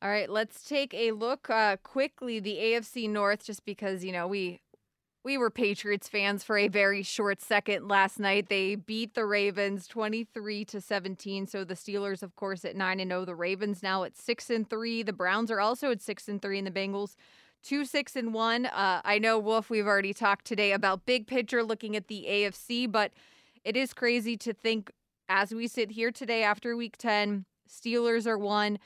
[0.01, 4.29] All right, let's take a look uh, quickly the AFC North, just because you know
[4.29, 4.61] we
[5.23, 8.49] we were Patriots fans for a very short second last night.
[8.49, 11.47] They beat the Ravens twenty three to seventeen.
[11.47, 13.25] So the Steelers, of course, at nine and zero.
[13.25, 15.03] The Ravens now at six and three.
[15.03, 17.17] The Browns are also at six and three, and the Bengals
[17.63, 18.67] two six and one.
[18.67, 19.69] Uh, I know Wolf.
[19.69, 23.13] We've already talked today about big picture, looking at the AFC, but
[23.65, 24.91] it is crazy to think
[25.29, 27.45] as we sit here today after Week ten.
[27.69, 28.79] Steelers are one.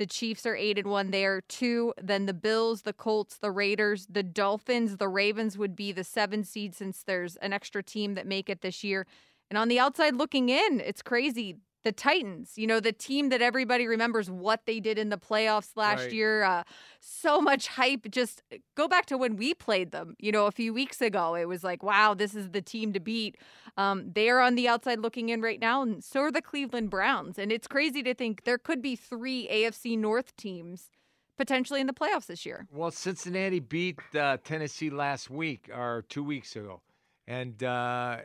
[0.00, 1.10] The Chiefs are eight and one.
[1.10, 1.92] They are two.
[2.02, 6.42] Then the Bills, the Colts, the Raiders, the Dolphins, the Ravens would be the seven
[6.42, 9.06] seed since there's an extra team that make it this year.
[9.50, 11.56] And on the outside looking in, it's crazy.
[11.82, 15.76] The Titans, you know, the team that everybody remembers what they did in the playoffs
[15.76, 16.12] last Right.
[16.12, 16.42] year.
[16.42, 16.62] Uh,
[17.00, 18.10] so much hype.
[18.10, 21.34] Just uh, go back to when we played them, you know, a few weeks ago.
[21.34, 23.36] It was like, wow, this is the team to beat.
[23.76, 26.90] Um, they are on the outside looking in right now, and so are the Cleveland
[26.90, 27.38] Browns.
[27.38, 30.90] And it's crazy to think there could be three AFC North teams
[31.38, 32.66] potentially in the playoffs this year.
[32.70, 36.82] Well, Cincinnati beat uh, Tennessee last week or two weeks ago,
[37.30, 38.16] and uh,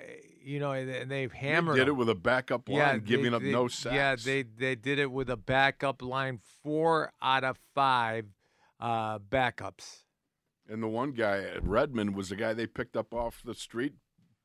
[0.43, 1.75] you know and they've hammered.
[1.75, 3.95] They did it with a backup line, they- giving up they- no sacks.
[3.95, 8.25] Yeah, they they did it with a backup line, four out of five
[8.79, 10.01] uh, backups.
[10.67, 13.93] And the one guy at Redmond was the guy they picked up off the street,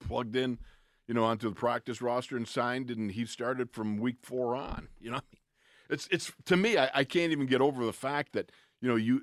[0.07, 0.59] plugged in,
[1.09, 4.89] you know, onto the practice roster and signed, and he started from week four on.
[5.01, 5.21] You know,
[5.89, 8.97] it's it's to me, I, I can't even get over the fact that you know
[8.97, 9.23] you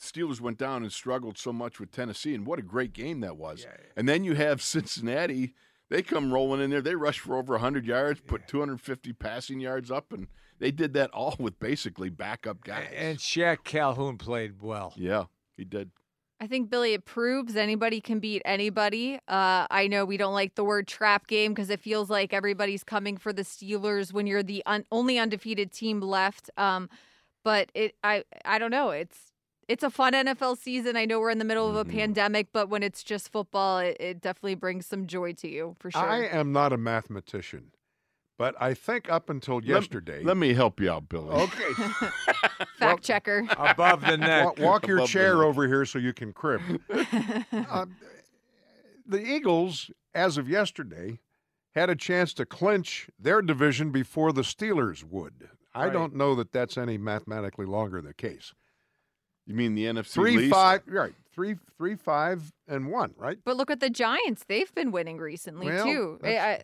[0.00, 3.36] Steelers went down and struggled so much with Tennessee, and what a great game that
[3.36, 3.66] was.
[3.96, 5.54] And then you have Cincinnati.
[5.90, 6.80] They come rolling in there.
[6.80, 11.10] They rush for over 100 yards, put 250 passing yards up, and they did that
[11.10, 12.88] all with basically backup guys.
[12.96, 14.94] And Shaq Calhoun played well.
[14.96, 15.24] yeah,
[15.56, 15.90] he did.
[16.42, 19.16] I think Billy it proves anybody can beat anybody.
[19.28, 22.82] Uh, I know we don't like the word trap game because it feels like everybody's
[22.82, 26.48] coming for the Steelers when you're the un- only undefeated team left.
[26.56, 26.88] Um,
[27.44, 28.88] but it, I, I don't know.
[28.88, 29.29] It's
[29.70, 30.96] it's a fun NFL season.
[30.96, 33.96] I know we're in the middle of a pandemic, but when it's just football, it,
[34.00, 36.02] it definitely brings some joy to you for sure.
[36.02, 37.70] I am not a mathematician,
[38.36, 40.22] but I think up until yesterday.
[40.24, 41.30] Let me help you out, Billy.
[41.30, 41.72] okay.
[42.78, 43.46] Fact checker.
[43.56, 44.58] Above the neck.
[44.58, 46.60] Wa- walk your Above chair over here so you can crib.
[47.52, 47.86] Uh,
[49.06, 51.18] the Eagles, as of yesterday,
[51.74, 55.48] had a chance to clinch their division before the Steelers would.
[55.74, 55.92] I Right.
[55.92, 58.52] don't know that that's any mathematically longer the case.
[59.50, 60.52] You mean the NFC Three least?
[60.54, 61.12] five, right?
[61.32, 63.36] Three three five and one, right?
[63.44, 66.20] But look at the Giants; they've been winning recently Well, too.
[66.22, 66.62] I- I-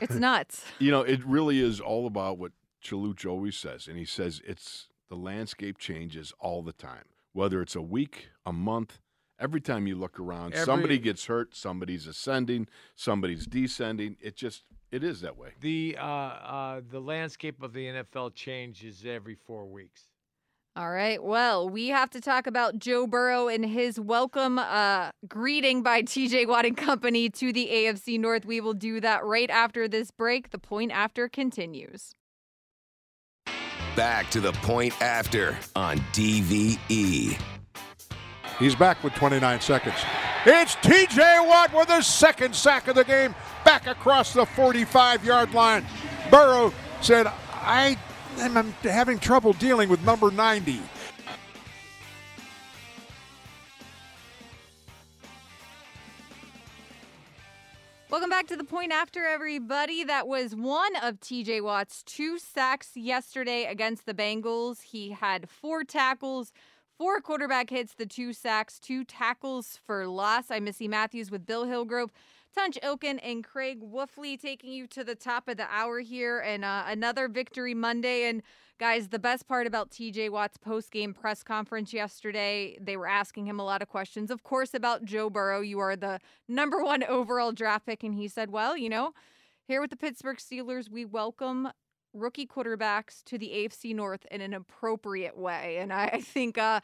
[0.00, 0.64] it's nuts.
[0.80, 2.50] You know, it really is all about what
[2.82, 7.04] Chaluch always says, and he says it's the landscape changes all the time.
[7.32, 8.98] Whether it's a week, a month,
[9.38, 14.16] every time you look around, somebody gets hurt, somebody's ascending, somebody's descending.
[14.20, 15.50] It just it is that way.
[15.60, 20.08] The uh, uh, the landscape of the NFL changes every four weeks.
[20.78, 21.20] All right.
[21.20, 26.46] Well, we have to talk about Joe Burrow and his welcome uh, greeting by TJ
[26.46, 28.46] Watt and Company to the AFC North.
[28.46, 30.50] We will do that right after this break.
[30.50, 32.12] The point after continues.
[33.96, 35.98] Back to the point after on.
[36.12, 37.36] DVE.
[38.60, 39.96] He's back with 29 seconds.
[40.46, 45.52] It's TJ Watt with his second sack of the game, back across the 45 yard
[45.54, 45.84] line.
[46.30, 47.98] Burrow said, I
[48.38, 50.80] am having trouble dealing with number 90.
[58.10, 60.02] Welcome back to the point after, everybody.
[60.02, 64.80] That was one of TJ Watt's two sacks yesterday against the Bengals.
[64.80, 66.50] He had four tackles,
[66.96, 70.50] four quarterback hits, the two sacks, two tackles for loss.
[70.50, 72.10] I'm Missy Matthews with Bill Hillgrove,
[72.54, 76.64] Tunch Ilkin, and Craig Wolfley taking you to the top of the hour here and
[76.64, 78.28] uh, another victory Monday.
[78.28, 78.42] And
[78.78, 83.46] guys, the best part about TJ Watt's post game press conference yesterday, they were asking
[83.46, 85.60] him a lot of questions, of course, about Joe Burrow.
[85.60, 88.02] You are the number one overall draft pick.
[88.02, 89.12] And he said, well, you know,
[89.66, 91.70] here with the Pittsburgh Steelers, we welcome
[92.18, 95.78] rookie quarterbacks to the AFC North in an appropriate way.
[95.78, 96.80] And I, I think uh,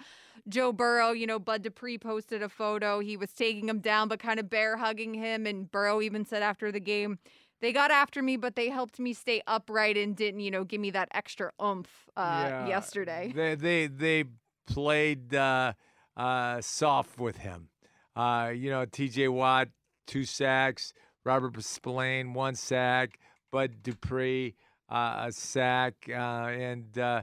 [0.48, 3.00] Joe Burrow, you know, Bud Dupree posted a photo.
[3.00, 5.46] He was taking him down, but kind of bear hugging him.
[5.46, 7.18] And Burrow even said after the game,
[7.60, 10.80] they got after me, but they helped me stay upright and didn't, you know, give
[10.80, 13.32] me that extra oomph uh, Yeah, yesterday.
[13.34, 14.24] They they they
[14.66, 15.72] played uh,
[16.16, 17.68] uh, soft with him.
[18.14, 19.28] Uh, you know, T.J.
[19.28, 19.68] Watt
[20.06, 20.92] two sacks,
[21.24, 23.18] Robert Spillane one sack,
[23.50, 24.54] Bud Dupree
[24.94, 27.22] a sack, uh, and uh,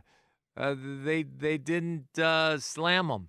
[0.57, 3.27] uh, they they didn't uh, slam him.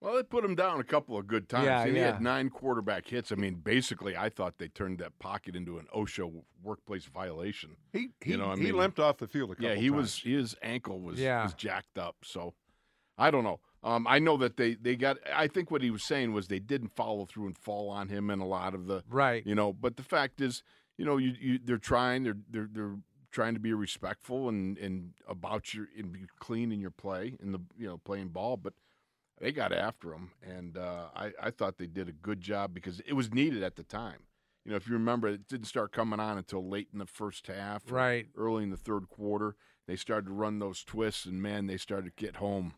[0.00, 1.66] Well, they put him down a couple of good times.
[1.66, 3.30] Yeah, and he had nine quarterback hits.
[3.30, 7.76] I mean, basically, I thought they turned that pocket into an OSHA workplace violation.
[7.92, 9.90] He he, You know, I he mean- limped off the field a couple Yeah, he
[9.90, 11.44] was his ankle was Yeah.
[11.44, 12.16] was jacked up.
[12.24, 12.54] So
[13.16, 13.60] I don't know.
[13.84, 15.18] Um, I know that they they got.
[15.32, 18.28] I think what he was saying was they didn't follow through and fall on him
[18.30, 19.46] in a lot of the Right.
[19.46, 19.72] you know.
[19.72, 20.62] But the fact is,
[20.98, 22.24] you know, you, you they're trying.
[22.24, 22.96] They're they're they're
[23.32, 27.50] trying to be respectful and and about your and be clean in your play in
[27.52, 28.56] the you know playing ball.
[28.56, 28.74] But
[29.40, 33.00] they got after him, and uh, I I thought they did a good job because
[33.00, 34.20] it was needed at the time.
[34.64, 37.48] You know, if you remember, it didn't start coming on until late in the first
[37.48, 38.28] half, Right.
[38.36, 39.56] early in the third quarter.
[39.88, 42.74] They started to run those twists, and man, they started to get home.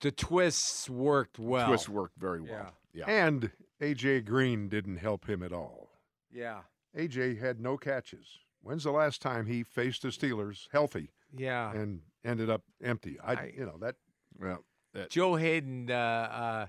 [0.00, 1.66] The twists worked well.
[1.68, 2.72] Twists worked very well.
[2.94, 3.04] Yeah.
[3.06, 3.50] And
[3.80, 5.90] AJ Green didn't help him at all.
[6.32, 6.62] Yeah.
[6.96, 8.38] AJ had no catches.
[8.62, 11.72] When's the last time he faced the Steelers healthy Yeah.
[11.72, 13.18] and ended up empty?
[13.22, 13.96] I, I- you know that
[14.38, 16.66] Well, that, Joe Haden uh, uh,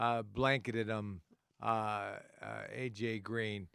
[0.00, 1.20] uh, blanketed him,
[1.62, 3.68] uh, uh, AJ Green.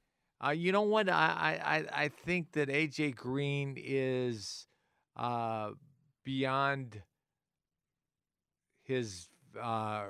[0.44, 1.10] Uh, you know what?
[1.10, 4.68] I, I, I- I think that AJ Green is
[5.16, 5.72] uh,
[6.24, 7.02] beyond
[8.84, 9.28] his,
[9.62, 10.06] uh,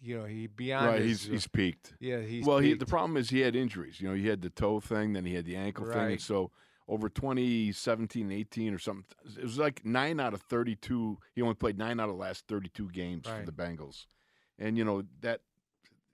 [0.00, 1.94] you know, he beyond right, his, he's he's peaked.
[2.00, 4.00] yeah, he's well, he, the problem is he had injuries.
[4.00, 6.50] You know, he had the toe thing, then he had the ankle thing, and so
[6.88, 9.04] over 2017, 18 or something,
[9.36, 11.18] it was like nine out of 32.
[11.34, 13.40] He only played nine out of the last 32 games Right.
[13.40, 14.06] for the Bengals,
[14.58, 15.40] and you know that.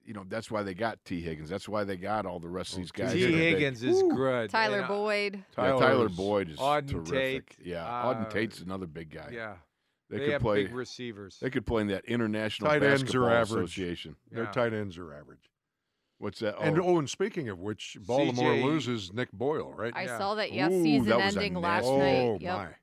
[0.07, 1.49] You know that's why they got Tee Higgins.
[1.49, 3.15] That's why they got all the rest of these guys.
[3.15, 3.25] Tee.
[3.25, 4.51] that they- Higgins is good.
[4.51, 5.45] Tyler and, uh, Boyd.
[5.57, 7.57] Tyler Tyler Boyd is Auden terrific.
[7.57, 9.31] Tate, yeah, uh, Auden Tate's another big guy.
[9.33, 9.55] Yeah,
[10.11, 10.65] they, they, could have play.
[10.65, 11.39] big receivers.
[11.41, 13.51] They could play in that international Tight ends are basketball average.
[13.71, 14.17] association.
[14.31, 15.51] their tight ends are average.
[16.19, 16.59] What's that?
[16.61, 19.93] And Oh, oh, and speaking of which, Baltimore CJ loses Nick Boyle, right?
[19.95, 20.19] I Yeah.
[20.19, 20.53] saw that.
[20.53, 22.17] Yes, Ooh, season that was ending last nasty- night.
[22.19, 22.57] Oh Yep.
[22.57, 22.75] my!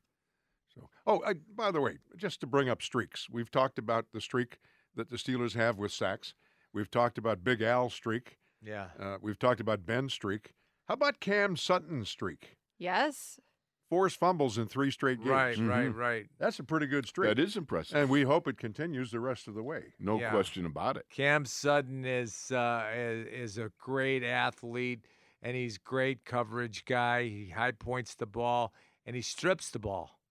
[0.76, 4.22] So, oh, I, by the way, just to bring up streaks, we've talked about the
[4.22, 4.60] streak
[4.96, 6.34] that the Steelers have with sacks.
[6.74, 8.38] We've talked about Big Al's streak.
[8.62, 10.54] yeah, Uh, we've talked about Ben's streak.
[10.88, 12.58] How about Cam Sutton's streak?
[12.78, 13.40] Yes.
[13.92, 15.30] Forced fumbles in three straight games.
[15.30, 15.96] right, right, Mhm.
[15.96, 16.26] right.
[16.40, 17.28] That's a pretty good streak.
[17.28, 17.98] that is impressive.
[17.98, 19.94] and we hope it continues the rest of the way.
[20.00, 20.30] no Yeah.
[20.32, 21.08] question about it.
[21.10, 25.06] Cam Sutton is, uh, is is a great athlete,
[25.42, 27.24] and he's great coverage guy.
[27.28, 28.74] He high points the ball,
[29.06, 30.22] and he strips the ball.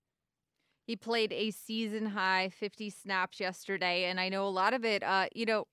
[0.87, 5.03] He played a season high 50 snaps yesterday, and I know a lot of it,
[5.03, 5.67] uh, you know,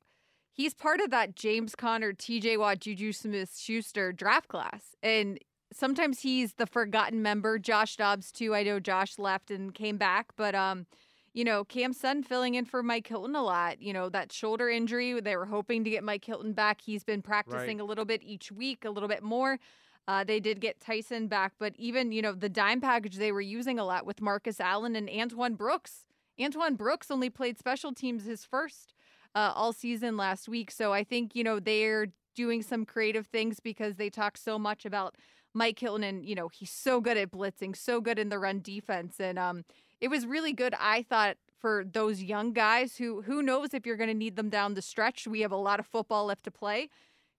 [0.51, 4.93] he's part of that James Conner, TJ Watt, Juju Smith Schuster draft class.
[5.01, 5.39] And
[5.71, 7.59] sometimes he's the forgotten member.
[7.59, 8.55] Josh Dobbs, too.
[8.55, 10.85] I know Josh left and came back, but, um,
[11.33, 13.81] you know, Cam Sutton filling in for Mike Hilton a lot.
[13.81, 16.81] You know, that shoulder injury, they were hoping to get Mike Hilton back.
[16.81, 19.59] He's been practicing a little bit each week, a little bit more.
[20.07, 23.41] Uh, they did get Tyson back, but even, you know, the dime package they were
[23.41, 26.05] using a lot with Marcus Allen and Antoine Brooks.
[26.39, 28.93] Antoine Brooks only played special teams his first
[29.35, 30.71] uh, all season last week.
[30.71, 34.85] So I think, you know, they're doing some creative things because they talk so much
[34.85, 35.15] about
[35.57, 39.19] Mike Hilton you know, he's so good at blitzing, so good in the run defense.
[39.19, 39.65] And um,
[39.99, 43.97] it was really good, I thought, for those young guys who who knows if you're
[43.97, 45.27] going to need them down the stretch.
[45.27, 46.89] We have a lot of football left to play.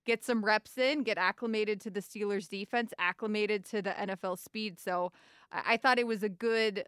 [0.04, 4.80] Get some reps in, get acclimated to the Steelers defense, acclimated to the NFL speed.
[4.80, 5.12] So
[5.52, 6.84] I, I thought it was a good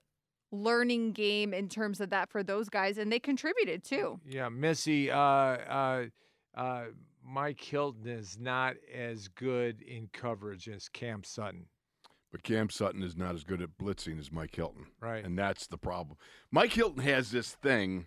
[0.52, 4.18] learning game in terms of that for those guys, and they contributed too.
[4.26, 6.04] Yeah, Missy, uh, uh,
[6.56, 6.84] uh,
[7.24, 11.66] Mike Hilton is not as good in coverage as Cam Sutton.
[12.30, 14.86] But Cam Sutton is not as good at blitzing as Mike Hilton.
[15.00, 15.24] Right.
[15.24, 16.16] And that's the problem.
[16.50, 18.06] Mike Hilton has this thing.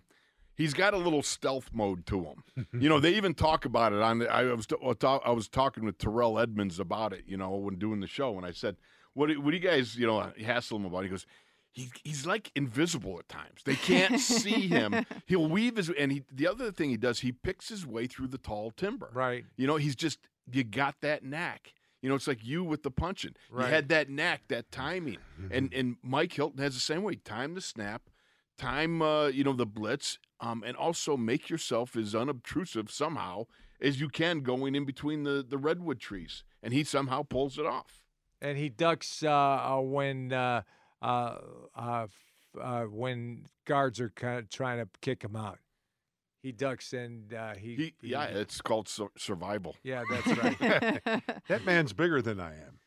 [0.56, 2.66] He's got a little stealth mode to him.
[2.80, 4.66] you know, they even talk about it on the, I was
[5.02, 8.46] I was talking with Terrell Edmunds about it, you know, when doing the show and
[8.46, 8.76] I said,
[9.14, 11.26] "What do, what do you guys, you know, hassle him about?" He goes,
[11.74, 13.60] he, he's like invisible at times.
[13.64, 15.04] They can't see him.
[15.26, 18.28] He'll weave his and he the other thing he does, he picks his way through
[18.28, 19.10] the tall timber.
[19.12, 19.44] Right.
[19.56, 20.18] You know, he's just
[20.50, 21.74] you got that knack.
[22.00, 23.34] You know, it's like you with the punching.
[23.50, 23.66] Right.
[23.66, 25.18] You had that knack, that timing.
[25.50, 27.16] and and Mike Hilton has the same way.
[27.16, 28.02] Time the snap,
[28.58, 33.46] time uh, you know, the blitz, um, and also make yourself as unobtrusive somehow
[33.80, 36.44] as you can going in between the, the redwood trees.
[36.62, 38.02] And he somehow pulls it off.
[38.40, 40.62] and he ducks uh, uh, when uh,
[41.04, 41.38] uh,
[41.76, 42.06] uh,
[42.60, 45.58] uh, when guards are kind of trying to kick him out.
[46.42, 49.76] He ducks and uh, he, He, yeah, it's called sur- survival.
[49.82, 51.02] yeah, that's right.
[51.48, 52.78] That man's bigger than I am.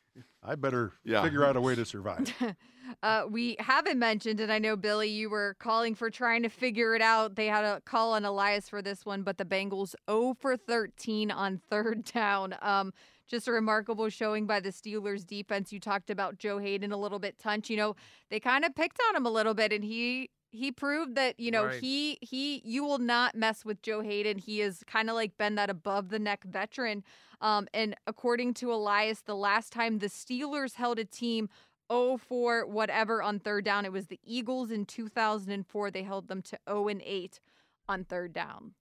[0.44, 1.24] I better Yeah.
[1.24, 2.34] figure out a way to survive.
[3.04, 6.96] Uh, we haven't mentioned, and I know Billy, you were calling for trying to figure
[6.96, 7.36] it out.
[7.36, 11.30] They had a call on Elias for this one, but the Bengals 0 for 13
[11.30, 12.56] on third down.
[12.62, 12.94] Um,
[13.28, 15.72] just a remarkable showing by the Steelers defense.
[15.72, 17.70] You talked about Joe Haden a little bit, Tunch.
[17.70, 17.96] You know,
[18.30, 21.52] they kind of picked on him a little bit, and he he proved that you
[21.52, 21.82] know Right.
[21.82, 24.38] he he you will not mess with Joe Haden.
[24.40, 27.04] He is kind of like been that above the neck veteran.
[27.42, 31.50] Um, and according to Elias, the last time the Steelers held a team
[31.92, 35.92] 0 for whatever on third down, it was the Eagles in 2004.
[35.92, 37.40] They held them to 0 and 8
[37.88, 38.74] on third down.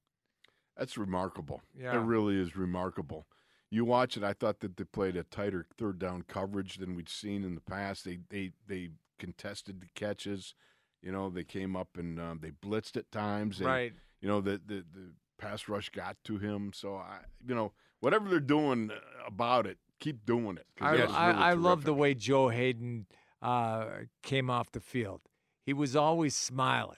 [0.77, 1.63] That's remarkable.
[1.79, 1.97] Yeah.
[1.97, 3.27] It really is remarkable.
[3.71, 4.23] You watch it.
[4.23, 7.61] I thought that they played a tighter third down coverage than we'd seen in the
[7.61, 8.05] past.
[8.05, 10.55] They they they contested the catches.
[11.03, 13.59] You know, they came up and um, they blitzed at times.
[13.59, 13.93] And, right.
[14.21, 16.73] You know, the, the the pass rush got to him.
[16.75, 20.67] So I, you know, whatever they're doing uh, about it, keep doing it.
[20.81, 23.07] I, that's I, I love the way Joe Haden
[23.43, 23.87] uh,
[24.23, 25.23] came off the field.
[25.65, 26.97] He was always smiling.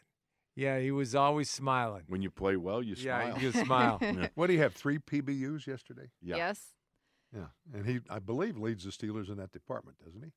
[0.59, 2.03] Yeah, he was always smiling.
[2.09, 3.43] when you play well, you yeah, smile.
[3.43, 3.99] you smile.
[4.01, 4.29] Yeah.
[4.35, 4.75] what do you have?
[4.75, 6.11] Three PBUs yesterday.
[6.21, 6.37] Yeah.
[6.37, 6.75] Yes.
[7.33, 10.33] Yeah, and he, I believe, leads the Steelers in that department, doesn't he?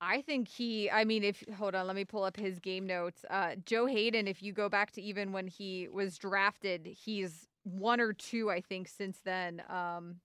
[0.00, 3.26] I think he, I mean, if, hold on, let me pull up his game notes.
[3.28, 8.00] Uh, Joe Haden, if you go back to even when he was drafted, he's one
[8.00, 9.62] or two, I think, since then.
[9.68, 10.16] Um,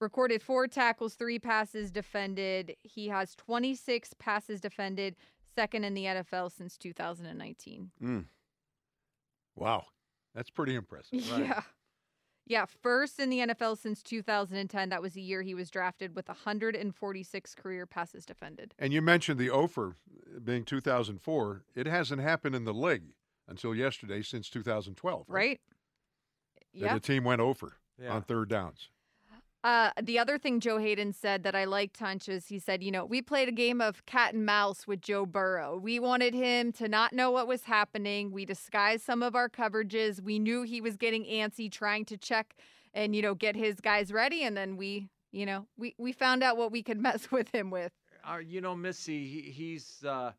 [0.00, 2.76] recorded four tackles, three passes defended.
[2.82, 5.16] He has 26 passes defended,
[5.54, 7.90] second in the NFL since 2019.
[8.02, 8.24] Mm.
[9.56, 9.84] Wow.
[10.34, 11.12] That's pretty impressive.
[11.38, 11.62] Yeah.
[12.44, 14.88] Yeah, first in the NFL since 2010.
[14.88, 18.74] That was the year he was drafted with 146 career passes defended.
[18.80, 19.94] And you mentioned the Ofer
[20.42, 21.62] being 2004.
[21.76, 23.14] It hasn't happened in the league
[23.46, 25.26] until yesterday since 2012.
[25.28, 25.60] Right?
[26.74, 26.96] That Yeah.
[26.96, 28.12] a team went over Yeah.
[28.12, 28.90] on third downs.
[29.64, 32.90] Uh, the other thing Joe Haden said that I liked, Tunch, is he said, you
[32.90, 35.78] know, we played a game of cat and mouse with Joe Burrow.
[35.78, 38.32] We wanted him to not know what was happening.
[38.32, 40.20] We disguised some of our coverages.
[40.20, 42.56] We knew he was getting antsy, trying to check
[42.92, 44.42] and, you know, get his guys ready.
[44.42, 47.70] And then we, you know, we, we found out what we could mess with him
[47.70, 47.92] with.
[48.28, 50.32] Uh, you know, Missy, he, he's uh,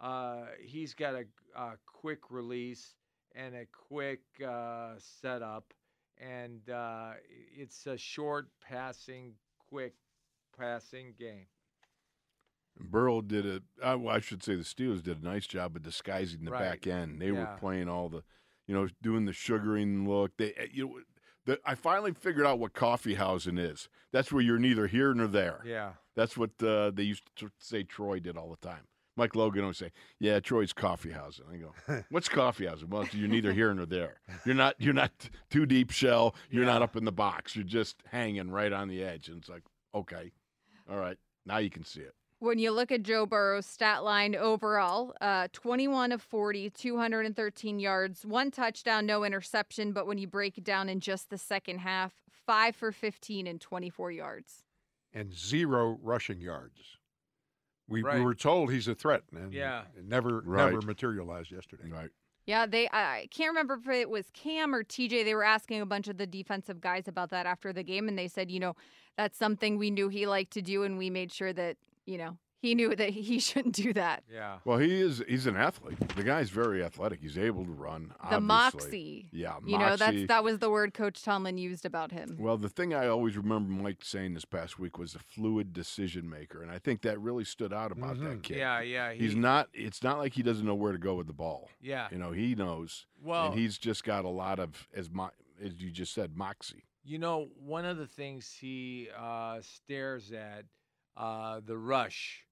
[0.00, 1.24] uh, he's got a,
[1.56, 2.94] a quick release
[3.34, 5.64] and a quick uh, setup,
[6.20, 7.12] and uh,
[7.56, 9.34] it's a short passing,
[9.70, 9.94] quick
[10.58, 11.46] passing game.
[12.80, 15.82] Burrow did a, uh, well, I should say the Steelers did a nice job of
[15.82, 16.60] disguising the Right.
[16.60, 17.20] back end.
[17.20, 18.22] They were playing all the,
[18.66, 20.36] you know, doing the sugaring look.
[20.36, 21.00] They, uh, you know,
[21.44, 23.88] the, I finally figured out what coffee housing is.
[24.12, 25.60] That's where you're neither here nor there.
[25.64, 25.94] Yeah.
[26.14, 28.86] That's what uh, they used to say Troy did all the time.
[29.18, 33.74] Mike Logan would say, "Yeah, Troy's coffeehousen." I go, "What's coffeehousen?" Well, you're neither here
[33.74, 34.20] nor there.
[34.46, 34.76] You're not.
[34.78, 35.10] You're not
[35.50, 36.34] too deep shell.
[36.50, 37.54] You're not up in the box.
[37.56, 39.28] You're just hanging right on the edge.
[39.28, 39.64] And it's like,
[39.94, 40.30] okay,
[40.88, 42.14] all right, now you can see it.
[42.40, 48.24] When you look at Joe Burrow's stat line overall, uh, 21 of 40, 213 yards,
[48.24, 49.90] one touchdown, no interception.
[49.92, 53.60] But when you break it down in just the second half, five for 15 and
[53.60, 54.62] 24 yards.
[55.12, 56.97] and zero rushing yards.
[57.88, 59.82] We, we were told he's a threat, and Yeah.
[59.96, 60.72] it never Right.
[60.72, 61.88] never materialized yesterday.
[61.90, 62.10] Right.
[62.46, 62.88] Yeah, they.
[62.88, 65.24] I I can't remember if it was Cam or TJ.
[65.24, 68.18] They were asking a bunch of the defensive guys about that after the game, and
[68.18, 68.74] they said, you know,
[69.16, 71.76] that's something we knew he liked to do, and we made sure that
[72.06, 74.24] you know he knew that he shouldn't do that.
[74.32, 74.58] Yeah.
[74.64, 75.22] Well, he is.
[75.28, 75.98] He's an athlete.
[76.16, 77.20] The guy's very athletic.
[77.20, 78.08] He's able to run.
[78.28, 78.46] The obviously.
[78.46, 79.28] moxie.
[79.32, 82.36] Yeah, You know, that's that was the word Coach Tomlin used about him.
[82.38, 86.28] Well, the thing I always remember Mike saying this past week was a fluid decision
[86.28, 88.58] maker, and I think that really stood out about that kid.
[88.58, 89.12] Yeah, yeah.
[89.12, 89.68] He's not.
[89.72, 91.68] It's not like he doesn't know where to go with the ball.
[91.80, 92.08] Yeah.
[92.10, 93.06] You know, he knows.
[93.22, 95.30] Well- and he's just got a lot of as mo-
[95.64, 96.84] as you just said, moxie.
[97.04, 100.64] You know, one of the things he uh, stares at
[101.16, 102.44] uh, the rush,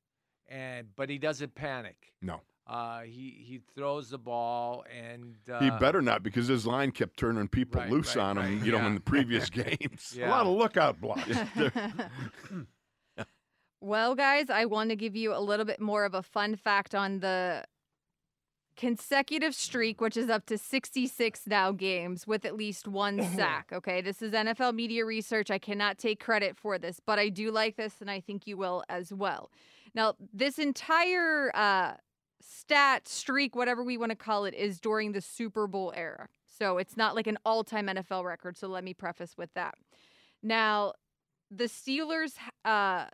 [0.49, 2.13] and but he doesn't panic.
[2.23, 6.91] No, Uh, he he throws the ball, and uh, he better not because his line
[6.93, 8.57] kept turning people Right, loose right, on him.
[8.59, 10.15] right, You know, in the previous games.
[10.17, 10.29] Yeah.
[10.29, 11.29] A lot of lookout blocks.
[13.83, 16.95] Well, guys, I want to give you a little bit more of a fun fact
[16.95, 17.63] on the
[18.77, 23.71] consecutive streak, which is up to 66 now games with at least one sack.
[23.73, 25.51] Okay, this is NFL media research.
[25.51, 28.57] I cannot take credit for this, but I do like this, and I think you
[28.57, 29.51] will as well.
[29.97, 31.95] Now, this entire uh,
[32.43, 36.29] stat streak, whatever we want to call it, is during the Super Bowl era.
[36.59, 38.59] So it's not like an all time NFL record.
[38.59, 39.75] So let me preface with that.
[40.43, 40.93] Now,
[41.51, 42.35] the Steelers
[42.67, 43.07] uh,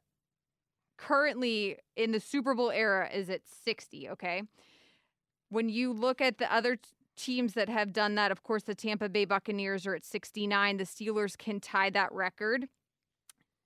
[0.98, 4.42] currently in the Super Bowl era is at 60, okay?
[5.50, 6.82] When you look at the other t-
[7.16, 10.78] teams that have done that, of course, the Tampa Bay Buccaneers are at 69.
[10.78, 12.66] The Steelers can tie that record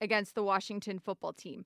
[0.02, 1.64] against the Washington football team.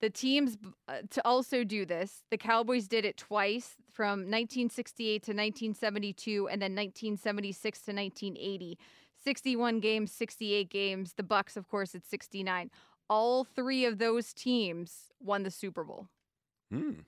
[0.00, 0.56] The teams
[0.88, 6.62] uh, to also do this, the Cowboys did it twice from 1968 to 1972 and
[6.62, 8.78] then 1976 to 1980.
[9.22, 11.12] 61 games, 68 games.
[11.16, 12.70] The Bucks, of course, at 69.
[13.10, 16.08] All three of those teams won the Super Bowl.
[16.72, 17.00] Hmm.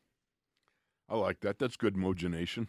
[1.09, 1.59] I like that.
[1.59, 2.69] That's good mogenation.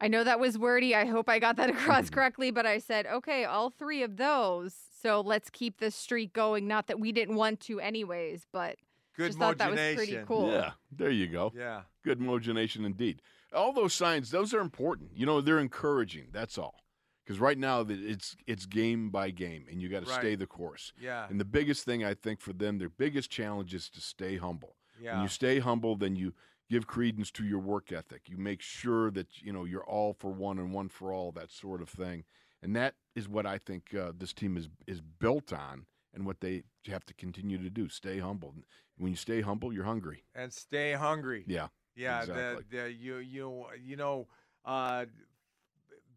[0.00, 0.94] I know that was wordy.
[0.94, 4.74] I hope I got that across correctly, but I said, okay, all three of those.
[5.02, 6.66] So let's keep this streak going.
[6.66, 8.76] Not that we didn't want to, anyways, but
[9.16, 10.26] good just thought that was pretty mogination.
[10.26, 10.50] cool.
[10.52, 11.52] Yeah, there you go.
[11.56, 11.82] Yeah.
[12.04, 13.22] Good mogenation indeed.
[13.52, 15.10] All those signs, those are important.
[15.14, 16.28] You know, they're encouraging.
[16.32, 16.76] That's all.
[17.24, 20.46] Because right now that it's it's game by game, and you got to stay the
[20.46, 20.92] course.
[21.00, 21.26] Yeah.
[21.28, 24.76] And the biggest thing I think for them, their biggest challenge is to stay humble.
[24.96, 25.22] When Yeah.
[25.22, 26.34] you stay humble, then you
[26.68, 28.22] give credence to your work ethic.
[28.28, 31.50] You make sure that you know you're all for one and one for all, that
[31.52, 32.24] sort of thing.
[32.62, 36.40] And that is what I think uh, this team is is built on, and what
[36.40, 37.88] they have to continue to do.
[37.88, 38.54] Stay humble.
[38.98, 40.24] When you stay humble, you're hungry.
[40.34, 41.44] and stay hungry.
[41.46, 41.68] Yeah.
[41.96, 42.64] Yeah, exactly.
[42.70, 44.28] the, the you you you know,
[44.64, 45.06] uh,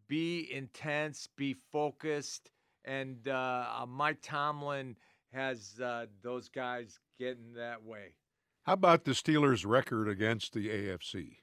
[0.06, 2.50] be intense, be focused,
[2.84, 4.96] and uh, uh, Mike Tomlin
[5.32, 8.14] has uh, those guys getting that way.
[8.62, 11.38] How about the Steelers' record against the AFC?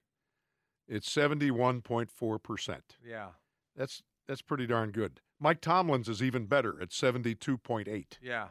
[0.88, 2.80] It's 71.4%.
[3.06, 3.28] Yeah.
[3.76, 5.22] That's that's pretty darn good.
[5.42, 8.06] Mike Tomlin's is even better at 72.8.
[8.22, 8.50] Yeah.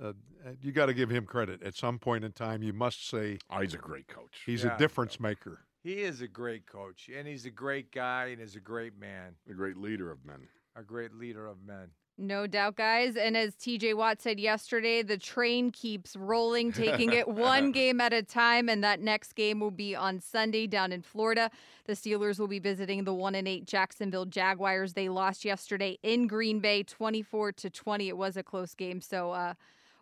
[0.00, 0.12] Uh,
[0.60, 1.62] you got to give him credit.
[1.62, 4.42] At some point in time, you must say Oh, he's a great coach.
[4.46, 4.74] he's Yeah.
[4.76, 5.64] a difference maker.
[5.82, 9.36] He is a great coach, and he's a great guy, and is a great man,
[9.48, 10.48] a great leader of men.
[10.76, 11.90] a great leader of men.
[12.20, 13.14] No doubt, guys.
[13.16, 18.12] And as TJ Watt said yesterday, the train keeps rolling, taking it one game at
[18.12, 18.68] a time.
[18.68, 21.48] And that next game will be on Sunday down in Florida.
[21.86, 24.94] The Steelers will be visiting the one and eight Jacksonville Jaguars.
[24.94, 28.08] They lost yesterday in Green Bay, 24 to 20.
[28.08, 29.00] It was a close game.
[29.00, 29.54] So, uh,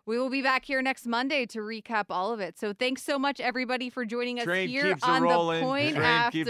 [0.07, 2.57] we will be back here next Monday to recap all of it.
[2.57, 6.43] So thanks so much, everybody, for joining us Train here on the point Train after.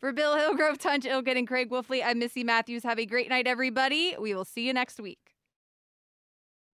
[0.00, 2.84] For Bill Hillgrove, Tunch Ilkin, and Craig Wolfley, I'm Missy Matthews.
[2.84, 4.14] Have a great night, everybody.
[4.18, 5.18] We will see you next week.